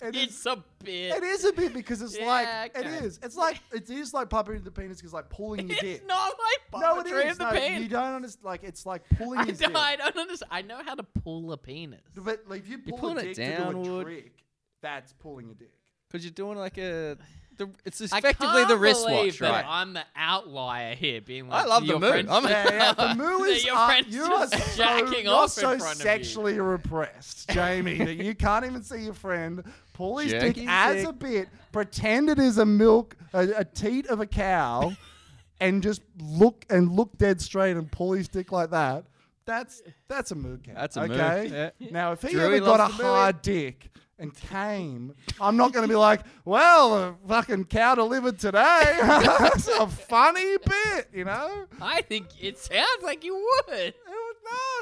[0.03, 0.23] it is.
[0.25, 1.15] it's a bit.
[1.15, 2.87] It is a bit because it's Yeah, like okay.
[2.87, 3.19] it is.
[3.23, 5.83] It's like it is like puppetry of the penis is like pulling your dick.
[6.01, 7.81] It's not like no, it of the no, penis.
[7.81, 8.45] you don't understand.
[8.45, 9.81] Like it's like pulling I his don't, dick.
[9.81, 10.49] I don't understand.
[10.51, 12.01] I know how to pull a penis.
[12.15, 14.03] But like, if you pull pulling a it dick to do a downward.
[14.03, 14.43] trick,
[14.83, 15.71] that's pulling a dick.
[16.09, 17.17] Because you're doing like a.
[17.57, 19.65] The, it's I effectively the can't wristwatch, that right?
[19.65, 22.09] I'm the outlier here, being like, I love the your move.
[22.11, 22.91] friend's- I'm- Yeah, yeah.
[22.93, 25.93] The moo is your friend's you are just so, jacking you're off so in front
[25.93, 26.03] of you.
[26.03, 29.63] sexually repressed, Jamie, that you can't even see your friend
[29.93, 31.07] pull his dick his as dick.
[31.07, 34.91] a bit, pretend it is a milk, a, a teat of a cow,
[35.61, 39.05] and just look and look dead straight and pull his dick like that.
[39.45, 40.75] That's that's a mood cat.
[40.75, 41.71] That's a move, okay.
[41.79, 41.89] yeah.
[41.91, 43.07] Now, if he Drewy ever got a loves the mooey.
[43.07, 48.39] hard dick and came, I'm not going to be like, well, a fucking cow delivered
[48.39, 48.97] today.
[49.01, 51.65] That's a funny bit, you know.
[51.81, 53.93] I think it sounds like you would.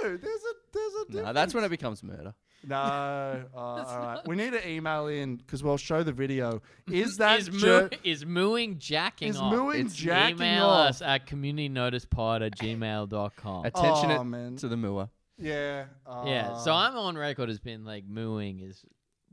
[0.04, 1.26] No, there's a there's a difference.
[1.28, 2.34] No, that's when it becomes murder.
[2.66, 4.20] No, uh, all right.
[4.26, 6.62] We need to email in because we'll show the video.
[6.92, 9.54] Is that Is, moo- jer- is mooing jacking is off?
[9.54, 10.90] mooing It's jacking Email off?
[10.90, 13.66] us at communitynoticepod at gmail.com.
[13.66, 14.56] Attention Oh, it man.
[14.58, 15.10] to the mooer.
[15.38, 15.86] Yeah.
[16.06, 18.86] Uh, yeah, so I'm on record as being like mooing is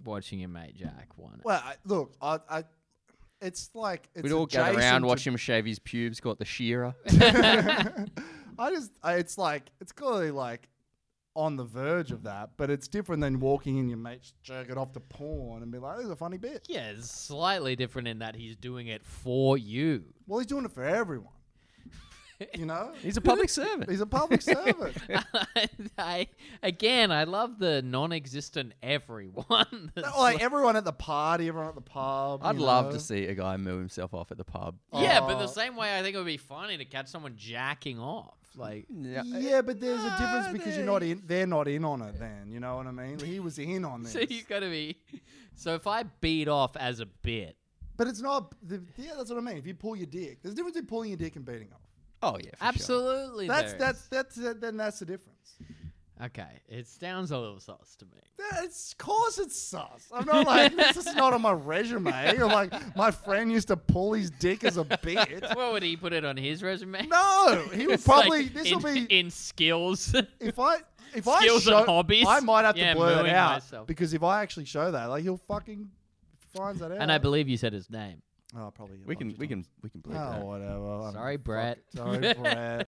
[0.04, 1.40] watching your mate Jack one.
[1.44, 2.64] Well, I, look, I, I,
[3.42, 6.32] it's like it's We'd all gather adjacent around, to- watch him shave his pubes, call
[6.32, 6.94] it the shearer.
[8.58, 10.68] I just, I, it's like it's clearly like
[11.36, 14.92] on the verge of that, but it's different than walking in your mate's jerking off
[14.92, 18.18] to porn and be like, "This is a funny bit." Yeah, it's slightly different in
[18.18, 20.04] that he's doing it for you.
[20.26, 21.32] Well, he's doing it for everyone.
[22.54, 23.90] You know, He's a public servant.
[23.90, 24.96] he's a public servant.
[25.98, 26.26] I
[26.62, 29.92] again, I love the non-existent everyone.
[29.94, 32.40] that's like everyone at the party, everyone at the pub.
[32.42, 32.92] I'd love know?
[32.92, 34.76] to see a guy move himself off at the pub.
[34.94, 37.98] yeah, but the same way I think it would be funny to catch someone jacking
[37.98, 38.38] off.
[38.56, 41.22] Like, Yeah, Yeah, but there's a difference Ah, because you're not in.
[41.24, 42.18] They're not in on it.
[42.18, 43.18] Then you know what I mean.
[43.20, 44.96] He was in on this, so you got to be.
[45.54, 47.56] So if I beat off as a bit,
[47.96, 48.54] but it's not.
[48.62, 49.56] The, yeah, that's what I mean.
[49.58, 51.80] If you pull your dick, there's a difference between pulling your dick and beating off.
[52.22, 52.68] Oh yeah, for sure.
[52.68, 53.48] absolutely.
[53.48, 55.54] That's there that's that's uh, then that's the difference.
[56.24, 56.60] Okay.
[56.68, 58.12] It sounds a little sus to me.
[58.38, 60.08] Yeah, It's, of course it's sus.
[60.12, 62.10] I'm not like this is not on my resume.
[62.38, 65.44] Or like my friend used to pull his dick as a bit.
[65.54, 67.06] What would he put it on his resume?
[67.06, 68.44] No, he would It's probably.
[68.44, 70.14] like this will in, be in skills.
[70.40, 70.76] if I
[71.14, 72.26] if Skills I and show, hobbies?
[72.28, 73.86] I might have Yeah, to blur it mooing out myself.
[73.86, 75.90] because if I actually show that, like he'll fucking
[76.54, 76.98] finds that out.
[76.98, 78.22] and I believe you said his name.
[78.56, 80.44] oh, probably We can we can we can believe Oh, that.
[80.44, 81.02] whatever.
[81.06, 81.78] I'm Sorry, fuck- Brett.
[81.94, 82.88] Sorry, Brett.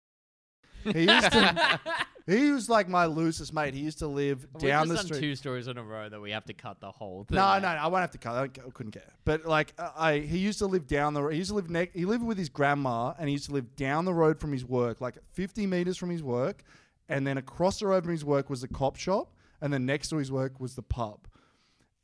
[0.84, 1.80] He used to.
[2.24, 3.74] He was like my loosest mate.
[3.74, 5.20] He used to live We've down just the done street.
[5.30, 7.34] two stories in a row that we have to cut the whole thing.
[7.34, 7.62] No, out.
[7.62, 8.34] no, no, I won't have to cut.
[8.36, 9.12] I don't- I couldn't care.
[9.24, 11.26] But like, uh, I he used to live down the.
[11.26, 11.96] He used to live next.
[11.96, 14.64] He lived with his grandma, and he used to live down the road from his
[14.64, 16.62] work, like 50 meters from his work,
[17.08, 20.10] and then across the road from his work was the cop shop, and then next
[20.10, 21.26] to his work was the pub.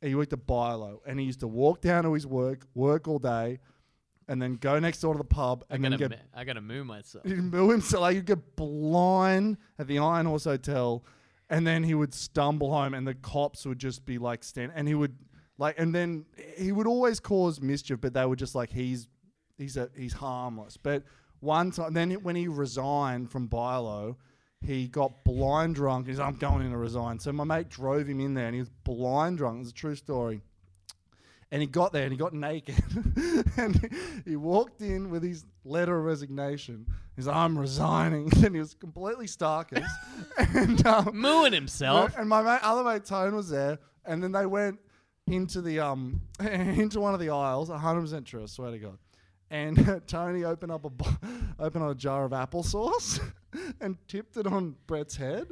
[0.01, 3.07] And he worked at Bilo, and he used to walk down to his work, work
[3.07, 3.59] all day,
[4.29, 6.61] and then go next door to the pub I and then gotta, get I gotta
[6.61, 7.25] moo myself.
[7.25, 11.03] he'd moo himself like he'd get blind at the Iron Horse Hotel,
[11.49, 14.87] and then he would stumble home, and the cops would just be like stand, and
[14.87, 15.17] he would
[15.57, 16.25] like, and then
[16.57, 19.09] he would always cause mischief, but they were just like he's
[19.57, 20.77] he's a he's harmless.
[20.77, 21.03] But
[21.39, 24.15] one time, then when he resigned from Bilo,
[24.61, 26.07] he got blind drunk.
[26.07, 27.19] He's I'm going in to resign.
[27.19, 29.61] So my mate drove him in there, and he was blind drunk.
[29.61, 30.41] It's a true story.
[31.51, 32.75] And he got there and he got naked.
[33.57, 33.89] and
[34.25, 36.85] he walked in with his letter of resignation.
[37.15, 38.31] He's like, I'm resigning.
[38.45, 39.87] And he was completely starkers.
[40.37, 42.15] and, um, Mooing himself.
[42.17, 43.79] and my mate, other mate Tone was there.
[44.05, 44.79] And then they went
[45.27, 48.97] into the um into one of the aisles, 100% true, I swear to God.
[49.51, 51.17] And Tony opened up a bo-
[51.59, 53.19] opened up a jar of applesauce
[53.81, 55.47] and tipped it on Brett's head.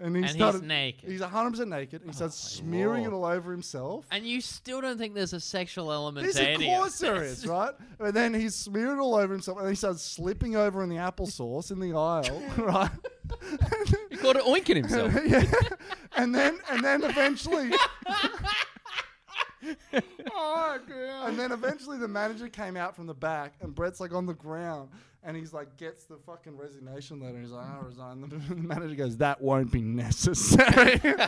[0.00, 1.10] And he And he's naked.
[1.10, 2.02] He's 100% naked.
[2.06, 4.06] He starts oh, smearing it all over himself.
[4.12, 7.08] And you still don't think there's a sexual element This to of any course of
[7.08, 7.44] there this.
[7.46, 7.74] right?
[7.98, 11.72] And then he's smeared all over himself, and he starts slipping over in the applesauce
[11.72, 12.90] in the aisle, right?
[14.10, 15.12] He called it oinking himself.
[15.26, 15.44] yeah.
[16.16, 17.70] And then and then eventually
[20.34, 21.28] Oh god.
[21.30, 24.34] And then eventually the manager came out from the back and Brett's like on the
[24.34, 24.90] ground
[25.24, 28.20] and he's like gets the fucking resignation letter and he's like, I resign.
[28.20, 31.00] The, the manager goes, That won't be necessary.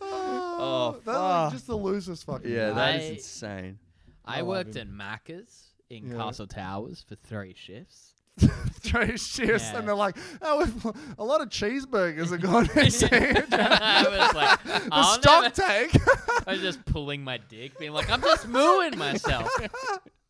[0.00, 1.52] Oh, oh that's like fuck.
[1.52, 2.74] just the loser's fucking yeah, mate.
[2.74, 3.78] that is I- insane.
[4.24, 4.88] I oh, I worked him.
[4.88, 6.16] in Macca's in Yeah.
[6.16, 8.12] Castle Towers for three shifts.
[8.80, 9.78] three shifts, Yeah.
[9.78, 15.14] and they're like, "Oh, a lot of cheeseburgers are gone." I was like, the I'll
[15.20, 15.96] stock never- take.
[16.46, 19.48] I was just pulling my dick, being like, I'm just mooing myself.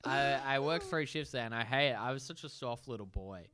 [0.04, 1.96] I, I worked three shifts there, and I hate it.
[1.98, 3.46] I was such a soft little boy.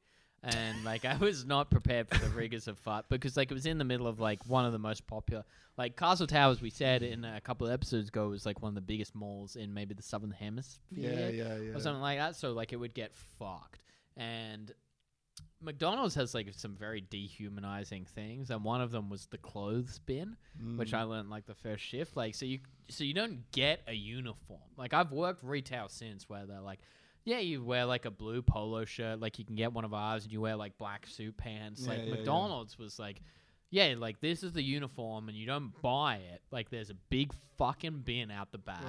[0.42, 3.66] And like I was not prepared for the rigors of fart because like it was
[3.66, 5.44] in the middle of like one of the most popular
[5.76, 8.74] like Castle Towers we said in a couple of episodes ago was like one of
[8.74, 11.70] the biggest malls in maybe the southern hemisphere yeah, yeah, yeah.
[11.74, 12.36] or something like that.
[12.36, 13.82] So like it would get fucked.
[14.16, 14.72] And
[15.62, 20.36] McDonald's has like some very dehumanizing things, and one of them was the clothes bin,
[20.76, 20.98] which Mm.
[20.98, 22.16] I learned like the first shift.
[22.16, 24.60] Like so you so you don't get a uniform.
[24.76, 26.80] Like I've worked retail since where they're like.
[27.22, 30.24] Yeah, you wear like a blue polo shirt, like you can get one of ours,
[30.24, 31.82] and you wear like black suit pants.
[31.82, 32.14] Yeah, like yeah, yeah.
[32.14, 33.20] McDonald's was like,
[33.68, 36.40] yeah, like this is the uniform, and you don't buy it.
[36.50, 38.82] Like there's a big fucking bin out the back,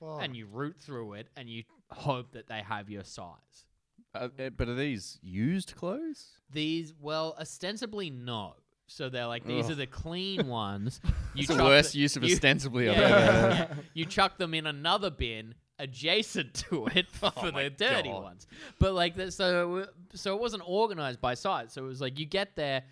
[0.00, 3.66] Oh, and you root through it, and you hope that they have your size.
[4.14, 6.38] Uh, uh, but are these used clothes?
[6.50, 8.54] These, well, ostensibly no.
[8.86, 9.72] So they're like these Ugh.
[9.72, 11.00] are the clean ones.
[11.34, 12.84] You It's the chuck worst the- use of you- ostensibly.
[12.86, 13.68] Yeah, I've ever yeah, heard.
[13.70, 13.82] yeah.
[13.94, 18.22] You chuck them in another bin adjacent to it for Oh the dirty God.
[18.22, 18.46] ones.
[18.78, 21.72] But like that, so so it wasn't organized by size.
[21.72, 22.82] So it was like you get there.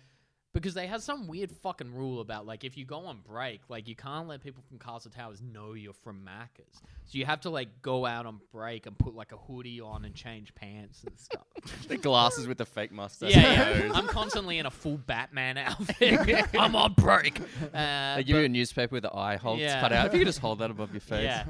[0.53, 3.87] Because they had some weird fucking rule about like if you go on break, like
[3.87, 6.77] you can't let people from Castle Towers know you're from Macca's.
[7.07, 10.05] So you have to like go out on break and put like a hoodie on
[10.05, 11.45] and change pants and stuff.
[11.87, 13.35] the glasses with the fake mustache.
[13.35, 13.91] Yeah, yeah.
[13.95, 16.45] I'm constantly in a full Batman outfit.
[16.59, 17.39] I'm on break.
[17.73, 19.81] Uh, They give you a newspaper with the eye holes Yeah.
[19.81, 20.05] cut out.
[20.05, 21.23] If you could just hold that above your face.
[21.23, 21.45] yeah.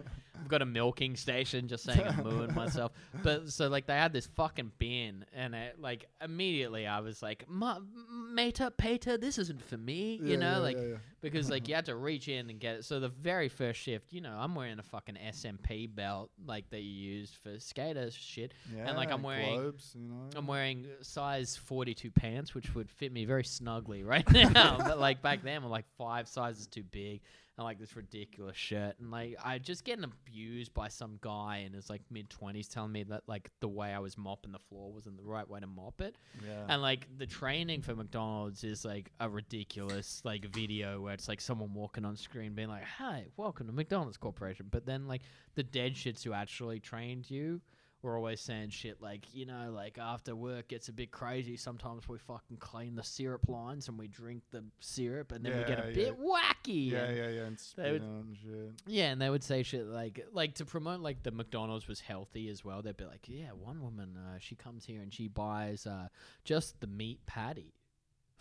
[0.53, 2.91] Got a milking station just saying I'm mooing myself.
[3.23, 7.45] But so like they had this fucking bin and it, like immediately I was like,
[7.49, 11.67] Ma- Mater, Pater, this isn't for me, you Yeah, know, yeah, like yeah, because like
[11.67, 12.85] you had to reach in and get it.
[12.85, 16.81] So the very first shift, you know, I'm wearing a fucking SMP belt like that
[16.81, 18.53] you use for skater shit.
[18.77, 20.29] and like I'm wearing globes, you know.
[20.35, 24.77] I'm wearing size 42 pants, which would fit me very snugly right now.
[24.77, 27.21] but like back then, I'm like five sizes too big.
[27.55, 31.73] And like this ridiculous shirt, and like I just getting abused by some guy in
[31.73, 34.91] his like mid twenties, telling me that like the way I was mopping the floor
[34.91, 36.15] wasn't the right way to mop it.
[36.43, 36.65] yeah.
[36.67, 41.41] And like the training for McDonald's is like a ridiculous like video where it's like
[41.41, 45.21] someone walking on screen being like, "Hi, welcome to McDonald's Corporation," but then like
[45.53, 47.61] the dead shits who actually trained you
[48.03, 51.55] were always saying shit like, you know, like after work gets a bit crazy.
[51.57, 55.63] Sometimes we fucking clean the syrup lines and we drink the syrup, and then we
[55.63, 56.91] get a Yeah, bit wacky.
[56.91, 58.81] yeah, yeah, yeah, and They spin would- on shit.
[58.85, 62.49] yeah, and they would say shit like like to promote like the McDonald's was healthy
[62.49, 62.81] as well.
[62.81, 66.09] They'd be like, yeah, one woman uh, she comes here and she buys uh,
[66.43, 67.73] just the meat patty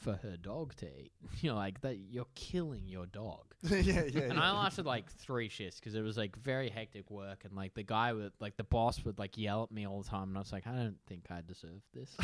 [0.03, 1.13] for her dog to eat.
[1.41, 1.97] You're like that.
[2.11, 3.45] You're killing your dog.
[3.63, 4.01] yeah, yeah.
[4.23, 4.43] And yeah.
[4.43, 7.83] I lasted like three shifts because it was like very hectic work, and like the
[7.83, 10.41] guy would like the boss would like yell at me all the time, and I
[10.41, 12.17] was like, I don't think I deserve this.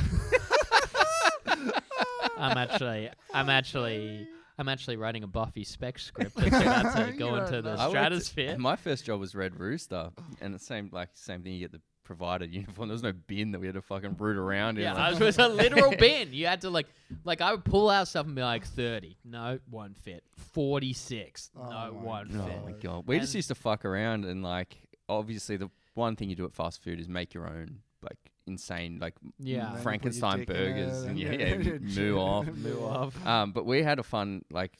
[2.36, 7.30] I'm actually, I'm actually, I'm actually writing a Buffy spec script that's about to go
[7.30, 7.80] don't into the know.
[7.82, 8.58] I worked- stratosphere.
[8.58, 10.10] My first job was Red Rooster,
[10.40, 11.54] and the same like same thing.
[11.54, 12.88] You get the provided uniform.
[12.88, 14.82] There was no bin that we had to fucking root around in.
[14.84, 16.32] Yeah, like- it was a literal bin.
[16.32, 16.86] You had to like,
[17.24, 20.24] like I would pull out stuff and be like, thirty, no, won't fit.
[20.52, 22.64] Forty-six, Oh no, one won't Oh fit.
[22.64, 24.76] my god, we just used to fuck around and like
[25.08, 28.98] obviously the one thing you do at fast food is make your own like insane
[29.00, 29.58] like Yeah.
[29.58, 32.46] And then you put your Frankenstein burgers and yeah, and yeah, your moo off.
[32.56, 33.26] Moo off.
[33.26, 34.76] Um, but we had a fun like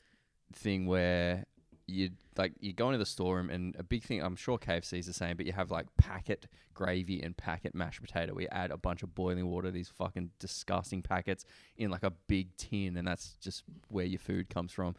[0.53, 1.45] thing where
[1.89, 4.21] you like you go into the storeroom and a big thing.
[4.21, 8.01] I'm sure KFC is the same, but you have like packet gravy and packet mashed
[8.01, 8.33] potato.
[8.33, 11.45] We add a bunch of boiling water, these fucking disgusting packets
[11.77, 14.95] in like a big tin, and that's just where your food comes from.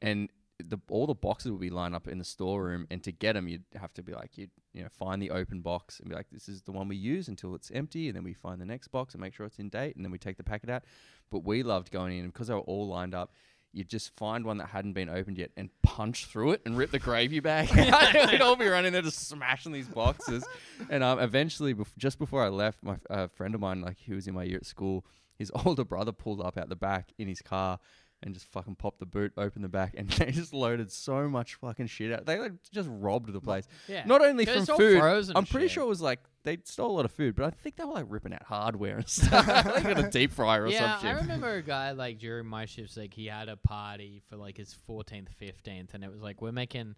[0.00, 3.34] And the all the boxes would be lined up in the storeroom, and to get
[3.34, 6.14] them, you'd have to be like you you know find the open box and be
[6.14, 8.66] like, this is the one we use until it's empty, and then we find the
[8.66, 10.84] next box and make sure it's in date, and then we take the packet out.
[11.30, 13.32] But we loved going in because they were all lined up.
[13.76, 16.90] You'd just find one that hadn't been opened yet and punch through it and rip
[16.90, 18.14] the gravy bag out.
[18.32, 20.44] We'd all be running there just smashing these boxes.
[20.88, 24.14] And um, eventually, bef- just before I left, my uh, friend of mine, like he
[24.14, 25.04] was in my year at school,
[25.38, 27.78] his older brother pulled up out the back in his car
[28.22, 31.54] and just fucking popped the boot, opened the back, and they just loaded so much
[31.56, 32.26] fucking shit out.
[32.26, 33.66] They like just robbed the place.
[33.88, 34.04] Yeah.
[34.06, 35.74] Not only from it's all food, frozen I'm pretty shit.
[35.74, 37.92] sure it was like they stole a lot of food, but I think they were
[37.92, 39.46] like ripping out hardware and stuff.
[39.46, 42.96] they got a deep fryer or yeah, I remember a guy like during my shifts,
[42.96, 46.52] like he had a party for like his 14th, 15th, and it was like we're
[46.52, 46.94] making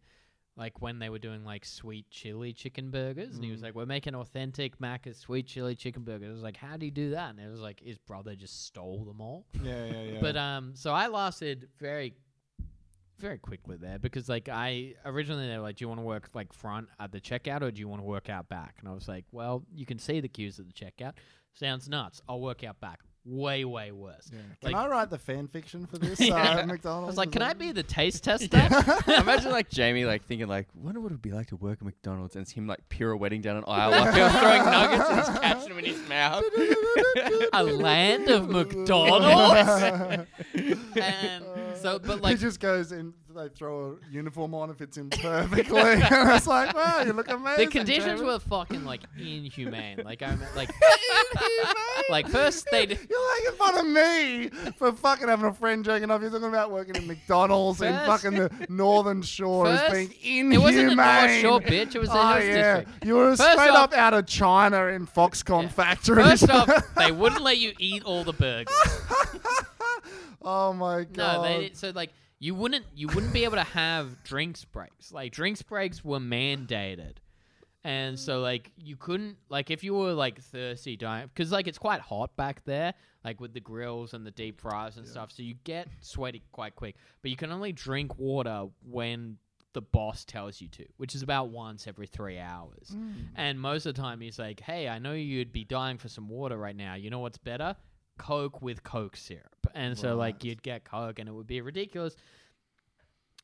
[0.58, 3.86] like when they were doing like sweet chili chicken burgers, and he was like, "We're
[3.86, 7.30] making authentic Macca's sweet chili chicken burgers." I was like, "How do you do that?"
[7.30, 9.46] And it was like his brother just stole them all.
[9.62, 10.20] Yeah, yeah, yeah.
[10.20, 12.14] But um, so I lasted very,
[13.18, 16.28] very quickly there because like I originally they were like, "Do you want to work
[16.34, 18.92] like front at the checkout or do you want to work out back?" And I
[18.92, 21.14] was like, "Well, you can see the queues at the checkout.
[21.54, 22.20] Sounds nuts.
[22.28, 23.00] I'll work out back.
[23.28, 24.38] Way, way worse." Yeah.
[24.70, 26.18] Can I write the fan fiction for this?
[26.20, 26.34] Yeah.
[26.34, 27.08] uh, I McDonald's.
[27.08, 28.56] was like, "Can I be the taste tester?"
[29.06, 32.36] Imagine like Jamie like thinking like, wonder what it'd be like to work at McDonald's,
[32.36, 35.38] and it's him like pirouetting down an aisle like he was throwing nuggets and he's
[35.40, 36.42] catching them in his mouth.
[37.52, 40.26] a land of McDonald's.
[40.96, 41.44] and
[41.80, 43.14] so, but like, he just goes in.
[43.34, 45.78] They throw a uniform on, it fits in perfectly.
[45.80, 47.66] and I was like, wow, you look amazing.
[47.66, 50.00] the conditions Jamie." were fucking like inhumane.
[50.04, 50.70] Like I remember, like,
[52.10, 52.86] like first they.
[52.86, 56.20] d- You're making fun of me for fucking having a friend joking off.
[56.20, 60.52] You're talking about working at McDonald's in fucking the Northern Shore as being inhumane.
[60.52, 61.94] It wasn't a North Shore bitch.
[61.94, 63.04] It was the Oh yeah, District.
[63.04, 65.68] you were First straight off- up out of China in Foxconn Yeah.
[65.68, 66.40] factories.
[66.40, 68.74] First off, they wouldn't let you eat all the burgers.
[70.48, 71.16] oh my god.
[71.16, 75.12] No, they so like you wouldn't you wouldn't be able to have drinks breaks.
[75.12, 77.16] Like drinks breaks were mandated.
[77.84, 81.78] And so like you couldn't like if you were like thirsty dying because like it's
[81.78, 82.92] quite hot back there
[83.24, 86.74] like with the grills and the deep fries and stuff so you get sweaty quite
[86.74, 89.36] quick but you can only drink water when
[89.74, 93.12] the boss tells you to which is about once every three hours mm.
[93.36, 96.28] and most of the time he's like hey I know you'd be dying for some
[96.28, 97.76] water right now you know what's better
[98.18, 102.16] Coke with Coke syrup and so like you'd get Coke and it would be ridiculous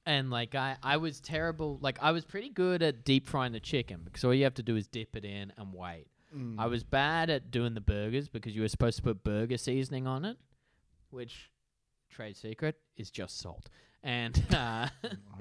[0.07, 1.79] and like I, I was terrible.
[1.81, 4.63] Like I was pretty good at deep frying the chicken because all you have to
[4.63, 6.07] do is dip it in and wait.
[6.37, 6.57] Mm.
[6.59, 10.07] I was bad at doing the burgers because you were supposed to put burger seasoning
[10.07, 10.37] on it,
[11.11, 11.51] which
[12.11, 13.69] trade secret is just salt.
[14.03, 14.89] And uh,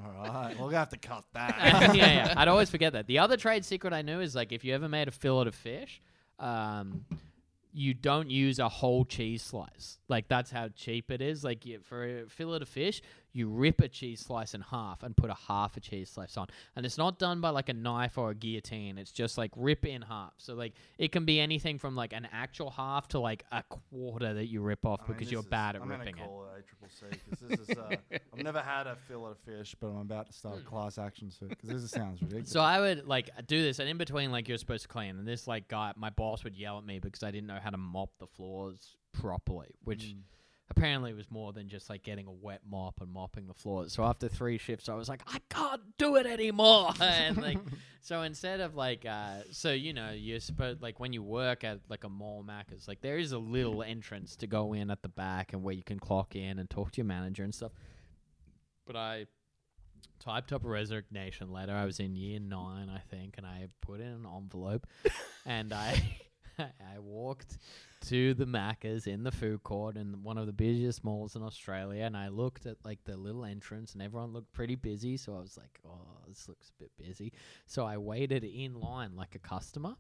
[0.03, 1.95] All right, we're gonna have to cut that.
[1.95, 3.07] yeah, yeah, I'd always forget that.
[3.07, 5.55] The other trade secret I knew is like if you ever made a fillet of
[5.55, 6.01] fish,
[6.39, 7.05] um,
[7.73, 9.99] you don't use a whole cheese slice.
[10.07, 11.43] Like that's how cheap it is.
[11.43, 13.01] Like you, for a fillet of fish,
[13.35, 16.47] you rip a cheese slice in half and put a half a cheese slice on.
[16.75, 18.99] And it's not done by like a knife or a guillotine.
[18.99, 20.33] It's just like rip in half.
[20.37, 24.35] So like it can be anything from like an actual half to like a quarter
[24.35, 26.27] that you rip off I because this you're is- bad at I'm ripping gonna it.
[26.27, 27.77] call it a triple C because this is.
[27.77, 27.95] Uh,
[28.37, 31.31] I've never had a fillet of fish, but I'm about to start a class action
[31.31, 32.49] suit because this sounds ridiculous.
[32.51, 35.27] So I would like do this, and in between, like you're supposed to clean, and
[35.27, 37.77] this like guy, my boss would yell at me because I didn't know how to
[37.77, 40.17] mop the floors properly, which Mm.
[40.75, 43.93] Apparently it was more than just like getting a wet mop and mopping the floors.
[43.93, 47.59] So after three shifts, I was like, I can't do it anymore, and like
[48.01, 51.79] so instead of like, uh, so you know, you're supposed like when you work at
[51.89, 55.09] like a mall Macca's, like there is a little entrance to go in at the
[55.09, 57.71] back and where you can clock in and talk to your manager and stuff.
[58.85, 59.27] But I
[60.19, 61.73] typed up a resignation letter.
[61.73, 64.87] I was in year nine, I think, and I put in an envelope,
[65.45, 66.17] and I
[66.59, 67.57] I walked
[68.03, 72.03] to the Macca's in the food court in one of the busiest malls in Australia,
[72.03, 75.17] and I looked at like the little entrance, and everyone looked pretty busy.
[75.17, 77.33] So I was like, "Oh, this looks a bit busy."
[77.65, 79.95] So I waited in line like a customer,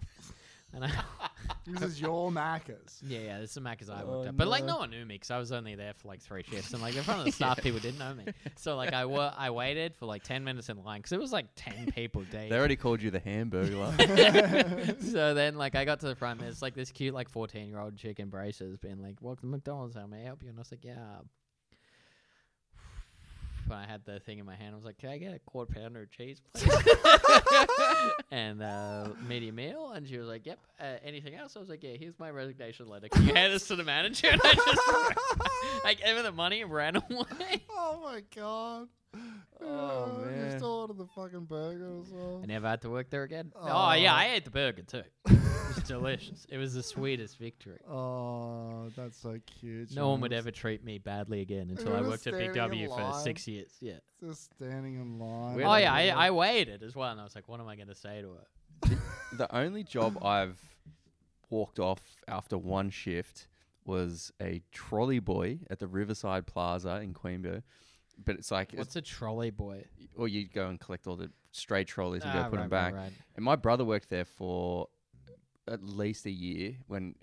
[0.73, 0.91] and I.
[1.67, 3.01] this is your Macca's.
[3.05, 4.37] Yeah, yeah, this is the Macca's I Oh, worked at.
[4.37, 4.73] But like no.
[4.73, 6.95] no one knew me because I was only there for like three shifts, and like
[6.95, 8.25] in front of the staff, people didn't know me.
[8.55, 11.31] So like I wa- I waited for like ten minutes in line because it was
[11.31, 12.49] like ten people deep.
[12.49, 13.93] They already called you the hamburger.
[14.99, 17.79] so then like I got to the front, there's like this cute like fourteen year
[17.79, 20.57] old chick in braces being like, "Welcome to McDonald's, how may I help you?" And
[20.57, 20.95] I was like, "Yeah."
[23.67, 24.73] When I had the thing in my hand.
[24.73, 26.69] I was like, "Can I get a quarter pounder of cheese, please?"
[28.31, 29.91] and uh, medium meal.
[29.91, 31.55] And she was like, "Yep." Uh, anything else?
[31.55, 33.07] I was like, "Yeah." Here's my resignation letter.
[33.09, 34.27] Can you hand this to the manager?
[34.31, 37.63] And I just I gave her the money and ran away.
[37.69, 38.87] Oh my god.
[39.61, 40.57] Oh, You man.
[40.57, 42.41] still ordered the fucking burger as well.
[42.43, 43.51] I never had to work there again.
[43.55, 45.03] Oh, yeah, I ate the burger too.
[45.73, 46.45] It was delicious.
[46.49, 47.79] It was the sweetest victory.
[47.89, 49.91] Oh, that's so cute.
[49.95, 52.79] No one would ever treat me badly again until I just worked at Big standing
[52.81, 53.23] in W for line.
[53.23, 53.71] six years.
[53.81, 53.93] Yeah.
[54.23, 55.55] Just standing in line.
[55.55, 57.75] We're Oh yeah, I, I waited as well, and I was like, "What am I
[57.75, 58.97] going to say to her?"
[59.37, 60.59] the only job I've
[61.49, 63.47] walked off after one shift
[63.85, 67.63] was a trolley boy at the Riverside Plaza in Queanbeyan.
[68.23, 69.85] But it's like, What's a trolley boy?
[70.15, 72.69] or you'd go and collect all the stray trolleys and Ah, go put them right,
[72.69, 72.93] back.
[72.93, 73.11] right, right.
[73.35, 74.87] And my brother worked there for
[75.69, 77.15] at least a year when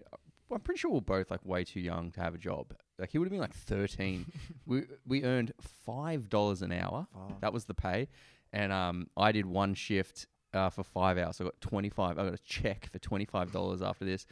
[0.52, 2.74] I'm pretty sure we are both like way too young to have a job.
[2.98, 4.26] Like he would have been like 13.
[4.66, 5.52] we we earned
[5.86, 7.06] five dollars an hour.
[7.12, 7.40] Fuck.
[7.40, 8.08] That was the pay,
[8.52, 11.40] and um I did one shift uh, for five hours.
[11.40, 12.18] I got 25.
[12.18, 14.26] I got a check for 25 dollars after this,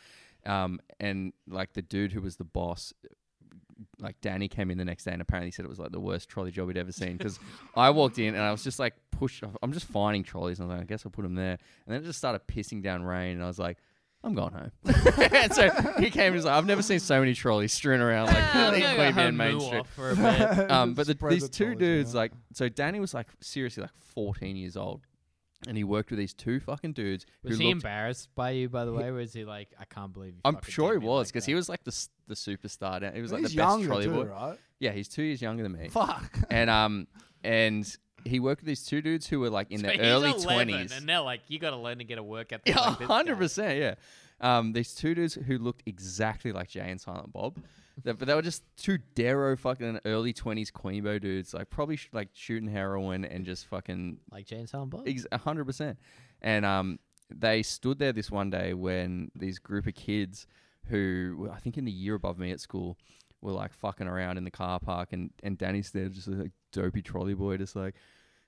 [0.44, 2.92] um and like the dude who was the boss.
[4.00, 6.28] Like Danny came in the next day and apparently said it was like the worst
[6.28, 7.38] trolley job he'd ever seen because
[7.76, 9.40] I walked in and I was just like push.
[9.62, 11.94] I'm just finding trolleys and I was like I guess I'll put them there and
[11.94, 13.78] then it just started pissing down rain and I was like
[14.24, 14.70] I'm going home.
[15.32, 18.26] and so he came and was like I've never seen so many trolleys strewn around
[18.26, 19.78] like Ah, I'm in gonna go Queanbeyan Main moo Street.
[19.80, 20.70] off for a bit.
[20.70, 22.20] Um, but the, Spread these the two trolleys dudes, around.
[22.22, 25.02] like, so Danny was like seriously like 14 years old,
[25.68, 27.76] and he worked with these two fucking dudes Was who he looked.
[27.84, 29.10] embarrassed by you, by the way?
[29.12, 30.34] Was he like, "I can't believe"?
[30.34, 31.90] You I'm fucking sure did he me was like because that." he was like the
[31.90, 33.14] s- the superstar.
[33.14, 34.24] He was like He's the best younger trolley too, boy.
[34.24, 34.58] right?
[34.80, 35.88] Yeah, he's two years younger than me.
[35.88, 36.36] Fuck.
[36.50, 37.06] and um,
[37.44, 40.30] and he worked with these two dudes who were like in So their he's early
[40.30, 40.96] 11, 20s.
[40.96, 43.36] and they're like, "You got to learn to get a work ethic." Yeah, like hundred
[43.38, 43.78] percent.
[43.78, 43.94] Yeah.
[44.40, 47.56] Um, these two dudes who looked exactly like Jay and Silent Bob,
[48.04, 52.08] They- but they were just two Darrow fucking early twenties Queebo dudes, like probably sh-
[52.12, 55.08] like shooting heroin and just fucking like Jay and Silent Bob.
[55.08, 55.98] ex- a hundred percent.
[56.40, 56.98] And um,
[57.34, 60.46] they stood there this one day when these group of kids
[60.86, 62.96] who were, I think in the year above me at school
[63.40, 67.02] were like fucking around in the car park, and and Danny's there just like dopey
[67.02, 67.94] trolley boy, just like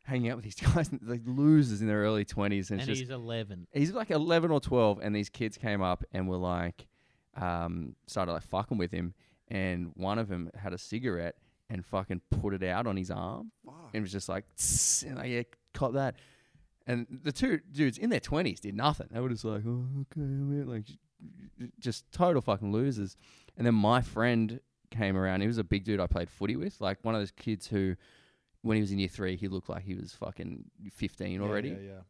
[0.04, 3.10] hanging out with these guys, like losers in their early twenties, and, and it's just
[3.10, 3.66] he's 11.
[3.72, 6.86] he's like 11 or 12 and these kids came up and were like
[7.36, 9.14] um started like fucking with him
[9.48, 11.36] and one of them had a cigarette
[11.68, 13.52] and fucking put it out on his arm
[13.94, 15.42] and was just like "Tss," and like yeah
[15.74, 16.16] caught that.
[16.86, 19.06] And the two dudes in their 20s did nothing.
[19.12, 20.98] They were just like oh okay man," like j-
[21.60, 23.16] j- just total fucking losers.
[23.56, 24.58] And then my friend
[24.90, 25.40] came around.
[25.40, 26.80] He was a big dude i played footy with.
[26.80, 27.96] Like one of those kids who
[28.62, 31.70] when he was in year three he looked like he was fucking 15 already.
[31.70, 32.00] Yeah, yeah.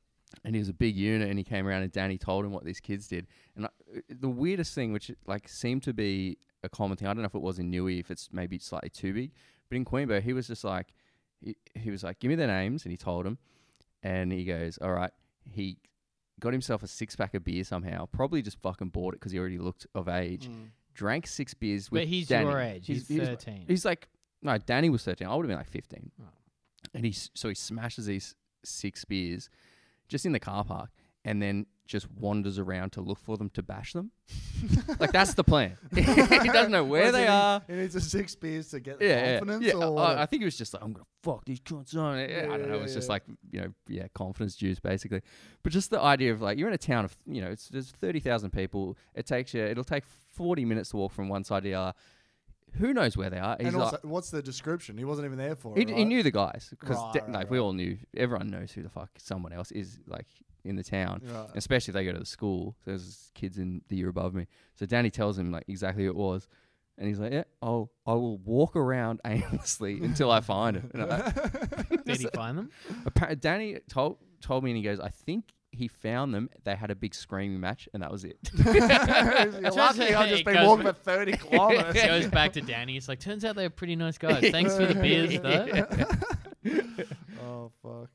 [0.45, 2.65] and he was a big unit and he came around and Danny told him what
[2.65, 3.27] these kids did.
[3.57, 3.69] And I,
[4.09, 7.35] the weirdest thing which like seemed to be a common thing I don't know if
[7.35, 9.33] it was in Newey if it's maybe slightly too big
[9.69, 10.93] but in Queenbo he was just like
[11.41, 13.39] he, he was like give me their names and he told him.
[14.03, 15.13] And he goes all right.
[15.51, 15.77] He
[16.41, 19.39] got himself a six pack of beer somehow probably just fucking bought it because he
[19.39, 20.49] already looked of age.
[20.49, 20.71] Mm.
[20.95, 22.49] Drank six beers with But he's Danny.
[22.51, 22.87] your age.
[22.87, 23.65] He's, he's, 13.
[23.69, 24.09] he's like
[24.43, 26.25] no Danny was 13 I would have been like 15 Oh.
[26.95, 28.35] and he s- so he smashes these
[28.65, 29.49] six beers
[30.09, 30.91] just in the car park
[31.25, 34.13] and then just wanders around to look for them to bash them.
[35.01, 35.77] like that's the plan.
[35.95, 37.61] he doesn't know where they he are.
[37.67, 39.65] He needs a six beers to get Yeah, confidence.
[39.67, 39.73] yeah.
[39.77, 39.85] yeah.
[39.87, 42.15] Or I, I think he was just like, I'm gonna fuck these cunts on.
[42.17, 42.75] I Yeah, I don't know.
[42.75, 43.13] It yeah, was just yeah.
[43.13, 45.21] like you know, yeah, confidence juice basically.
[45.65, 47.91] But just the idea of like you're in a town of you know, it's there's
[47.91, 48.97] thirty thousand people.
[49.15, 49.63] It takes you.
[49.65, 51.95] It'll take forty minutes to walk from one side to the other.
[52.75, 53.57] Who knows where they are?
[53.59, 54.97] He's and like, what's the description?
[54.99, 55.91] He wasn't even there for he, it.
[55.91, 57.99] he knew the guys because Right, right, like we all knew.
[58.17, 60.27] Everyone knows who the fuck someone else is like
[60.65, 61.49] in the town, Right.
[61.55, 62.77] especially if they go to the school.
[62.85, 64.47] So there's kids in the year above me.
[64.75, 66.49] So Danny tells him like exactly who it was,
[66.99, 71.03] and he's like, "Yeah, I'll I will walk around aimlessly until I find it." And
[71.05, 71.31] I,
[72.07, 72.71] Did he find them?
[73.07, 76.51] appa- Danny told told me, and he goes, "I think." He found them.
[76.65, 78.39] They had a big screaming match, and that was it.
[78.65, 81.97] You're lucky I've just been goes walking back- for 30 kilometers.
[81.97, 82.95] It goes back to Danny.
[82.95, 84.51] He's like, turns out they're pretty nice guys.
[84.51, 85.87] Thanks for the beers, though.
[87.45, 88.09] oh, fuck.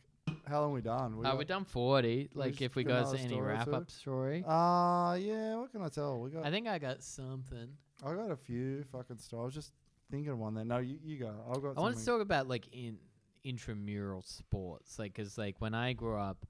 [0.48, 1.18] How long we done?
[1.18, 2.30] We Uh, got- we're done 40.
[2.34, 4.44] Like, just if we got got another any story or wrap up story.
[4.46, 6.20] Uh, yeah, what can I tell?
[6.20, 7.68] We got, I think I got something.
[8.06, 9.42] I got a few fucking stories.
[9.42, 9.72] I was just
[10.12, 10.66] thinking of one there.
[10.66, 11.34] No, you, you go.
[11.50, 12.14] I've got I want to something.
[12.16, 12.98] talk about like in
[13.44, 16.46] intramural sports, like because like when I grew up,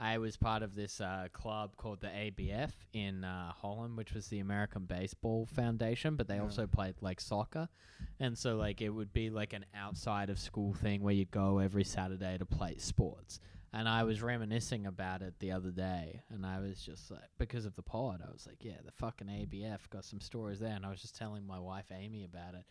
[0.00, 4.28] I was part of this uh, club called the ABF in uh, Holland, which was
[4.28, 6.42] the American Baseball Foundation, but they Yeah.
[6.42, 7.68] also played like soccer,
[8.20, 11.58] and so like it would be like an outside of school thing where you go
[11.58, 13.40] every Saturday to play sports.
[13.70, 17.66] And I was reminiscing about it the other day, and I was just like, because
[17.66, 20.86] of the pod, I was like, yeah, the fucking ABF got some stories there, and
[20.86, 22.64] I was just telling my wife Amy about it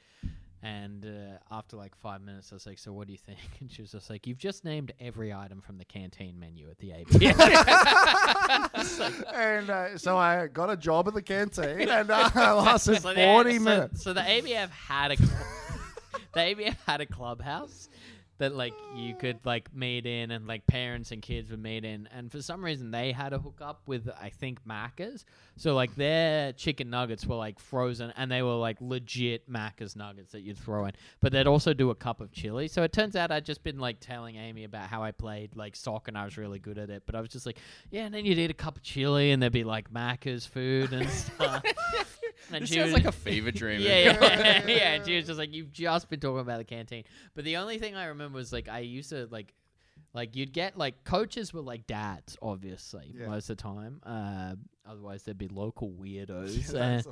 [0.64, 3.72] And uh, after like five minutes, I was like, "So what do you think?" And
[3.72, 6.90] she was just like, "You've just named every item from the canteen menu at the
[6.90, 7.38] ABF."
[9.34, 13.14] and uh, so I got a job at the canteen, and uh, I lasted So
[13.14, 14.04] forty so- minutes.
[14.04, 15.32] So the ABF had a cl-
[16.34, 17.90] the ABF had a clubhouse
[18.40, 22.08] that like you could like meet in and like parents and kids would meet in
[22.16, 25.26] and for some reason they had a hook up with I think Macca's.
[25.56, 30.32] So like their chicken nuggets were like frozen and they were like legit Macca's nuggets
[30.34, 30.92] that you'd throw in.
[31.20, 32.68] But they'd also do a cup of chili.
[32.68, 35.76] So it turns out I'd just been like telling Amy about how I played like
[35.76, 37.04] soccer and I was really good at it.
[37.06, 37.58] But I was just like,
[37.90, 40.94] yeah, and then you'd eat a cup of chili and there'd be like Macca's food
[40.94, 41.64] and stuff.
[42.52, 43.82] And This she sounds was- like a fever dream.
[43.82, 44.94] yeah, yeah, yeah.
[44.94, 47.04] And she was just like, "You've just been talking about the canteen."
[47.36, 49.54] But the only thing I remember was like, I used to like,
[50.14, 53.28] like you'd get like coaches were like dads, obviously, Yeah.
[53.28, 54.00] most of the time.
[54.04, 54.56] Uh,
[54.90, 56.68] otherwise, there'd be local weirdos.
[56.68, 57.12] That's Uh,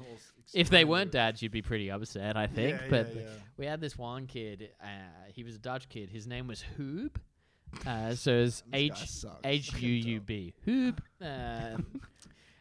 [0.54, 2.80] if they weren't dads, you'd be pretty upset, I think.
[2.82, 3.28] Yeah, but yeah, yeah.
[3.58, 4.70] we had this one kid.
[4.82, 4.86] Uh,
[5.34, 6.10] he was a Dutch kid.
[6.10, 7.16] His name was Hoob.
[7.86, 9.40] Uh, so it's This guy H sucks.
[9.44, 10.54] H U U B.
[10.66, 11.00] Hoob.
[11.22, 11.86] Um,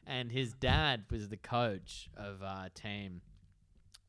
[0.06, 3.20] and his dad was the coach of our team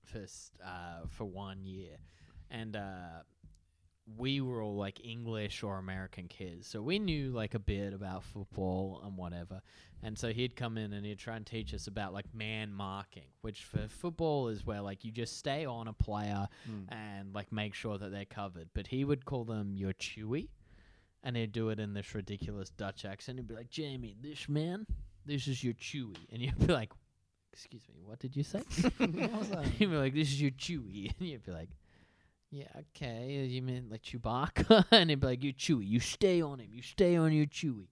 [0.04, 0.26] for
[0.64, 1.98] uh, for one year,
[2.50, 3.24] and uh,
[4.18, 8.24] we were all like English or American kids, so we knew like a bit about
[8.24, 9.62] football and whatever.
[10.04, 13.24] And so he'd come in and he'd try and teach us about like man marking,
[13.42, 16.94] which for football is where like you just stay on a player Hmm.
[16.94, 18.70] and like make sure that they're covered.
[18.76, 20.50] But he would call them your chewy,
[21.24, 23.40] and he'd do it in this ridiculous Dutch accent.
[23.40, 24.86] He'd be like, "Jamie, this man,
[25.26, 26.92] this is your chewy," and you'd be like,
[27.54, 28.62] "Excuse me, what did you say?"
[29.00, 29.08] he'd
[29.90, 31.70] be like, "This is your chewy," and you'd be like.
[32.52, 33.42] Yeah, okay.
[33.42, 34.86] uh, You mean like Chewbacca?
[34.92, 36.70] and he'd be like, "You Chewy, you stay on him.
[36.72, 37.88] You stay on your Chewy."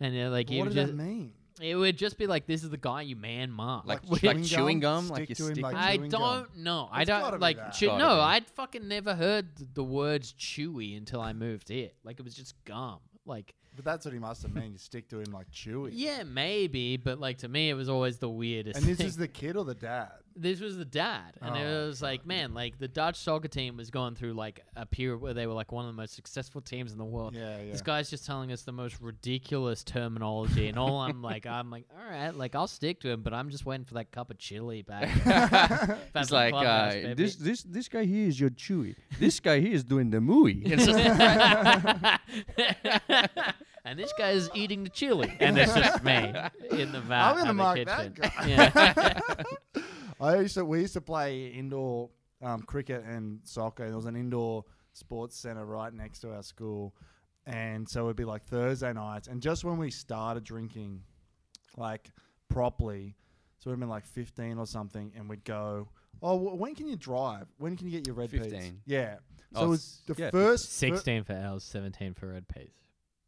[0.00, 1.32] And uh, like, what does just, that mean?
[1.60, 4.36] it would just be like, "This is the guy you man mark." Like, Like like
[4.36, 5.08] chewing chewing gum?
[5.08, 5.64] gum, like you Stick to him stick.
[5.64, 6.46] like I don't gum.
[6.56, 6.88] know.
[6.90, 7.56] I It's don't be like.
[7.58, 7.70] that.
[7.74, 8.04] Chew- no, be.
[8.20, 11.90] I'd fucking never heard th- the words chewy until I moved here.
[12.02, 13.00] Like it was just gum.
[13.26, 14.72] Like But that's what he must have meant.
[14.72, 15.90] You stick to him like Chewy.
[15.92, 18.78] yeah, maybe, but like to me, it was always the weirdest.
[18.78, 19.06] And this thing.
[19.06, 20.10] is the kid or the dad?
[20.38, 23.78] this was the dad, and it Oh, was like, man, like the Dutch soccer team
[23.78, 26.60] was going through like a period where they were like one of the most successful
[26.60, 27.34] teams in the world.
[27.34, 27.72] Yeah, yeah.
[27.72, 31.86] This guy's just telling us the most ridiculous terminology, and all I'm like, I'm like,
[31.90, 34.38] all right, like I'll stick to him, but I'm just waiting for that cup of
[34.38, 35.08] chili back.
[35.24, 38.94] back It's like uh, this this this guy here is your chewy.
[39.18, 40.62] This guy here is doing the mooey.
[40.66, 40.98] It's just
[43.86, 46.32] and this guy is eating the chili, and it's just me
[46.70, 47.30] in the vat.
[47.30, 48.14] I'm gonna of the mark kitchen.
[48.20, 48.46] that guy.
[49.74, 49.82] Yeah.
[50.20, 52.10] I used to we used to play indoor
[52.42, 53.86] um, cricket and soccer.
[53.86, 56.94] There was an indoor sports center right next to our school,
[57.46, 59.28] and so it'd be like Thursday nights.
[59.28, 61.02] And just when we started drinking,
[61.76, 62.10] like
[62.48, 63.14] properly,
[63.58, 65.88] so we'd been like 15 or something, and we'd go.
[66.22, 67.46] Oh, wh- when can you drive?
[67.58, 68.38] When can you get your red Ps?
[68.38, 68.80] 15.
[68.86, 69.16] Yeah.
[69.52, 70.30] So Oh, it was the yeah.
[70.30, 72.72] first fir- 16 for L's, 17 for red Ps.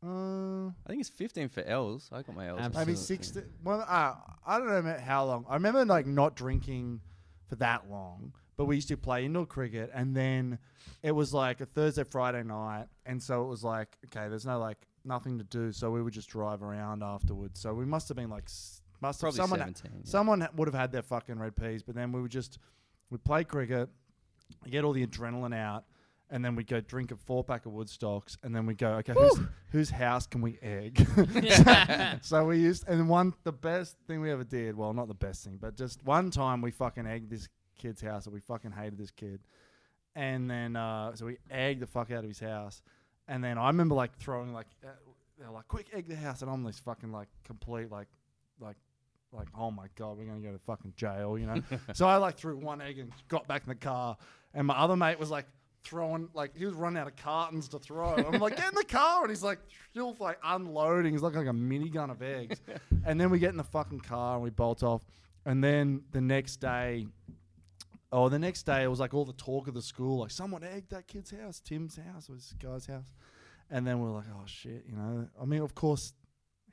[0.05, 2.09] Uh, I think it's 15 for L's.
[2.13, 2.61] I got my L's.
[2.61, 2.93] Absolutely.
[2.93, 3.33] maybe six.
[3.65, 4.15] Well, uh,
[4.47, 5.45] I don't know how long.
[5.49, 7.01] I remember like not drinking
[7.49, 10.59] for that long, but we used to play indoor cricket, and then
[11.03, 14.59] it was like a Thursday, Friday night, and so it was like okay, there's no
[14.61, 17.59] like nothing to do, so we would just drive around afterwards.
[17.61, 18.49] So we must have been like
[19.01, 19.91] must have Probably someone 17.
[19.95, 20.01] yeah.
[20.05, 22.59] someone would have had their fucking red Ps, but then we would just
[23.11, 23.89] we'd play cricket,
[24.71, 25.85] get all the adrenaline out.
[26.31, 29.15] And then we'd go drink a four pack of Woodstocks, and then we'd go, okay,
[29.15, 31.07] whose, whose house can we egg?
[32.23, 35.45] so we used, and one, the best thing we ever did, well, not the best
[35.45, 37.49] thing, but just one time we fucking egged this
[37.79, 39.41] kid's house, and we fucking hated this kid.
[40.15, 42.83] And then, uh, so we egged the fuck out of his house.
[43.29, 44.89] And then I remember like throwing, like, uh,
[45.39, 46.43] they're like, quick, egg the house.
[46.43, 48.09] And I'm this fucking, like, complete, like,
[48.61, 48.77] like,
[49.33, 51.63] like, oh my God, we're going to go to fucking jail, you know?
[51.93, 54.17] so I like threw one egg and got back in the car.
[54.55, 55.47] And my other mate was like,
[55.89, 58.15] throwing like he was running out of cartons to throw.
[58.15, 59.59] I'm like, get in the car, and he's like
[59.91, 61.13] still like unloading.
[61.13, 62.61] He's like like a minigun of eggs.
[63.07, 65.03] and then we get in the fucking car and we bolt off.
[65.47, 67.07] And then the next day,
[68.13, 70.63] oh, the next day it was like all the talk of the school, like someone
[70.63, 73.11] egged that kid's house, Tim's house, or this guy's house.
[73.71, 75.29] And then we're like, oh shit, you know.
[75.41, 76.13] I mean, of course.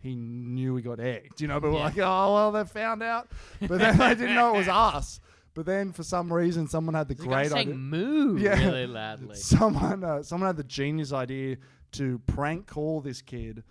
[0.01, 3.28] He knew we got egged, you know, but we're like, oh well, they found out,
[3.59, 5.20] but then they didn't know it was us.
[5.55, 7.73] But then for some reason, someone had the great idea.
[7.73, 8.63] moo Yeah.
[8.63, 9.35] really loudly.
[9.35, 11.57] Someone, uh, someone had the genius idea
[11.93, 13.63] to prank call this kid,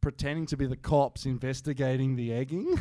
[0.00, 2.76] pretending to be the cops investigating the egging.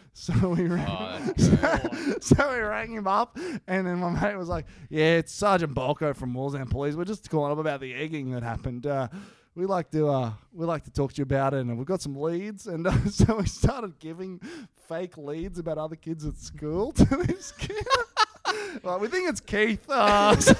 [0.12, 4.66] so we rang, Oh, so, we rang him up, and then my mate was like,
[4.90, 6.94] "Yeah, it's Sergeant Balko from Walsam Police.
[6.96, 8.86] We're just calling up about the egging that happened.
[8.86, 9.08] Uh,
[9.54, 12.00] we like to uh, we like to talk to you about it, and we've got
[12.02, 14.40] some leads." And uh, so we started giving
[14.88, 17.86] fake leads about other kids at school to this kid.
[18.82, 19.84] well, we think it's Keith.
[19.88, 20.54] Uh, so-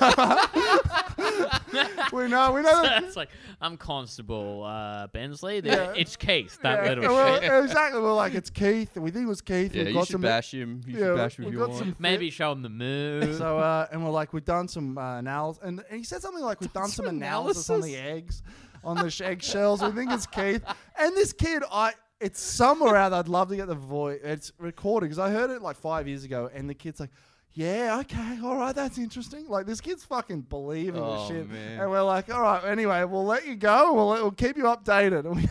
[2.12, 2.52] we know.
[2.52, 3.02] We know that.
[3.04, 3.28] it's like
[3.60, 5.60] I'm Constable uh, Bensley.
[5.64, 5.92] Yeah.
[5.96, 6.58] It's Keith.
[6.62, 7.64] that Yeah, little well, shit.
[7.64, 8.00] exactly.
[8.00, 8.96] We're like, it's Keith.
[8.96, 9.74] We think it was Keith.
[9.74, 10.20] Yeah, We've you got should some.
[10.20, 10.82] bash him.
[10.86, 12.00] You yeah, should bash him if you want.
[12.00, 13.36] Maybe show him the move.
[13.36, 16.42] So uh, and we're like, we've done some uh, analysis, and, and he said something
[16.42, 18.42] like, we've done some some analysis on the eggs,
[18.84, 19.82] on the sh- eggshells.
[19.82, 20.62] We think it's Keith,
[20.98, 21.92] and this kid, I.
[22.20, 23.10] It's somewhere out.
[23.10, 23.18] there.
[23.18, 24.20] I'd love to get the voice.
[24.22, 27.10] It's recorded because I heard it like five years ago, and the kid's like,
[27.52, 31.80] "Yeah, okay, all right, that's interesting." Like this kid's fucking believing Oh, the shit, man.
[31.80, 33.92] and we're like, "All right, anyway, we'll let you go.
[33.92, 35.48] We'll we'll keep you updated." And, we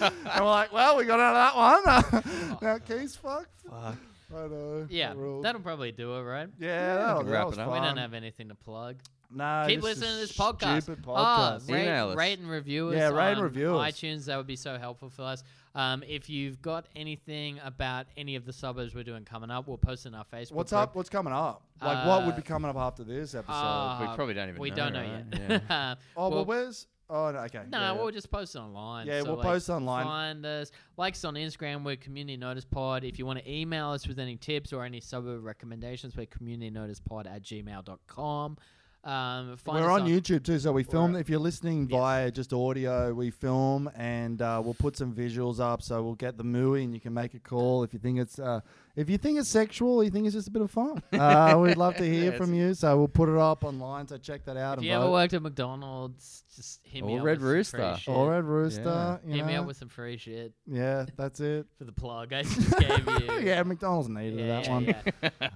[0.00, 3.62] and we're like, "Well, we got out of that one." now Keith's fucked.
[3.68, 3.96] Fuck.
[4.34, 4.86] I know.
[4.88, 6.48] yeah, that'll probably do it, right?
[6.58, 7.72] Yeah, that'll, can that wrap it up.
[7.72, 8.96] We don't have anything to plug.
[9.34, 10.82] No, Keep this listening to this podcast.
[10.82, 11.70] Stupid podcast.
[11.70, 12.16] rate, Email us.
[12.16, 12.94] rate and review us.
[12.96, 13.92] Yeah, rate and on review us.
[13.94, 14.24] iTunes.
[14.26, 15.42] That would be so helpful for us.
[15.74, 19.78] Um, if you've got anything about any of the suburbs we're doing coming up, we'll
[19.78, 20.52] post it in our Facebook.
[20.52, 20.82] What's group.
[20.82, 20.96] up?
[20.96, 21.62] What's coming up?
[21.80, 23.52] Like, what would Uh, be coming up after this episode?
[23.54, 24.60] Uh, We probably don't even.
[24.60, 25.24] We know, don't know right?
[25.50, 25.62] yet.
[25.68, 25.94] Yeah.
[26.16, 26.86] oh, well, well, where's?
[27.10, 27.62] Oh, no, okay.
[27.68, 28.00] No, yeah, yeah.
[28.00, 29.06] we'll just post it online.
[29.06, 30.04] Yeah, So, we'll like, post online.
[30.04, 30.70] Find us.
[30.96, 33.04] Like us on Instagram, we're Community Notice Pod.
[33.04, 37.26] If you want to email us with any tips or any suburb recommendations, we're communitynoticepod
[37.26, 38.56] at gmail.com.
[39.04, 41.16] Um, find We're us on YouTube too, so we film.
[41.16, 45.82] If you're listening via just audio, we film and uh, we'll put some visuals up.
[45.82, 48.38] So we'll get the movie, and you can make a call if you think it's
[48.38, 48.60] uh,
[48.94, 51.02] if you think it's sexual, you think it's just a bit of fun.
[51.12, 52.74] Uh, we'd love to hear from you.
[52.74, 54.06] So we'll put it up online.
[54.08, 57.18] So check that out If and you ever worked at McDonald's, just hit me Or
[57.20, 57.48] up Red with some
[57.80, 57.92] Rooster.
[57.94, 58.14] free shit.
[58.14, 58.82] Or Red Rooster.
[58.84, 59.18] Yeah.
[59.26, 59.60] You Hit me know?
[59.62, 61.66] up with some free shit yeah, that's it.
[61.78, 63.40] for the plug I just gave you.
[63.40, 64.84] yeah, McDonald's needed Yeah, that yeah, one.
[64.84, 65.02] yeah.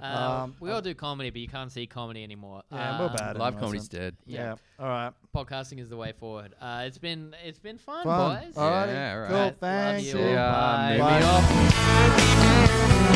[0.00, 2.62] Um, Um, we all do comedy, but you can't see comedy anymore.
[2.72, 3.36] Yeah, we're Um, bad.
[3.38, 4.16] Live anyway, comedy's so- dead.
[4.26, 4.40] Yeah.
[4.40, 4.54] Yeah.
[4.84, 5.12] All right.
[5.34, 6.54] Podcasting is the way forward.
[6.60, 8.44] Uh, it's been it's been fun, Fun.
[8.46, 8.56] boys.
[8.56, 8.86] All right.
[8.88, 9.36] Yeah, all cool.
[9.36, 9.44] right.
[9.46, 10.06] Love Thanks.
[10.06, 10.52] you See ya.
[10.52, 10.88] Bye.
[10.92, 11.22] Movie Bye.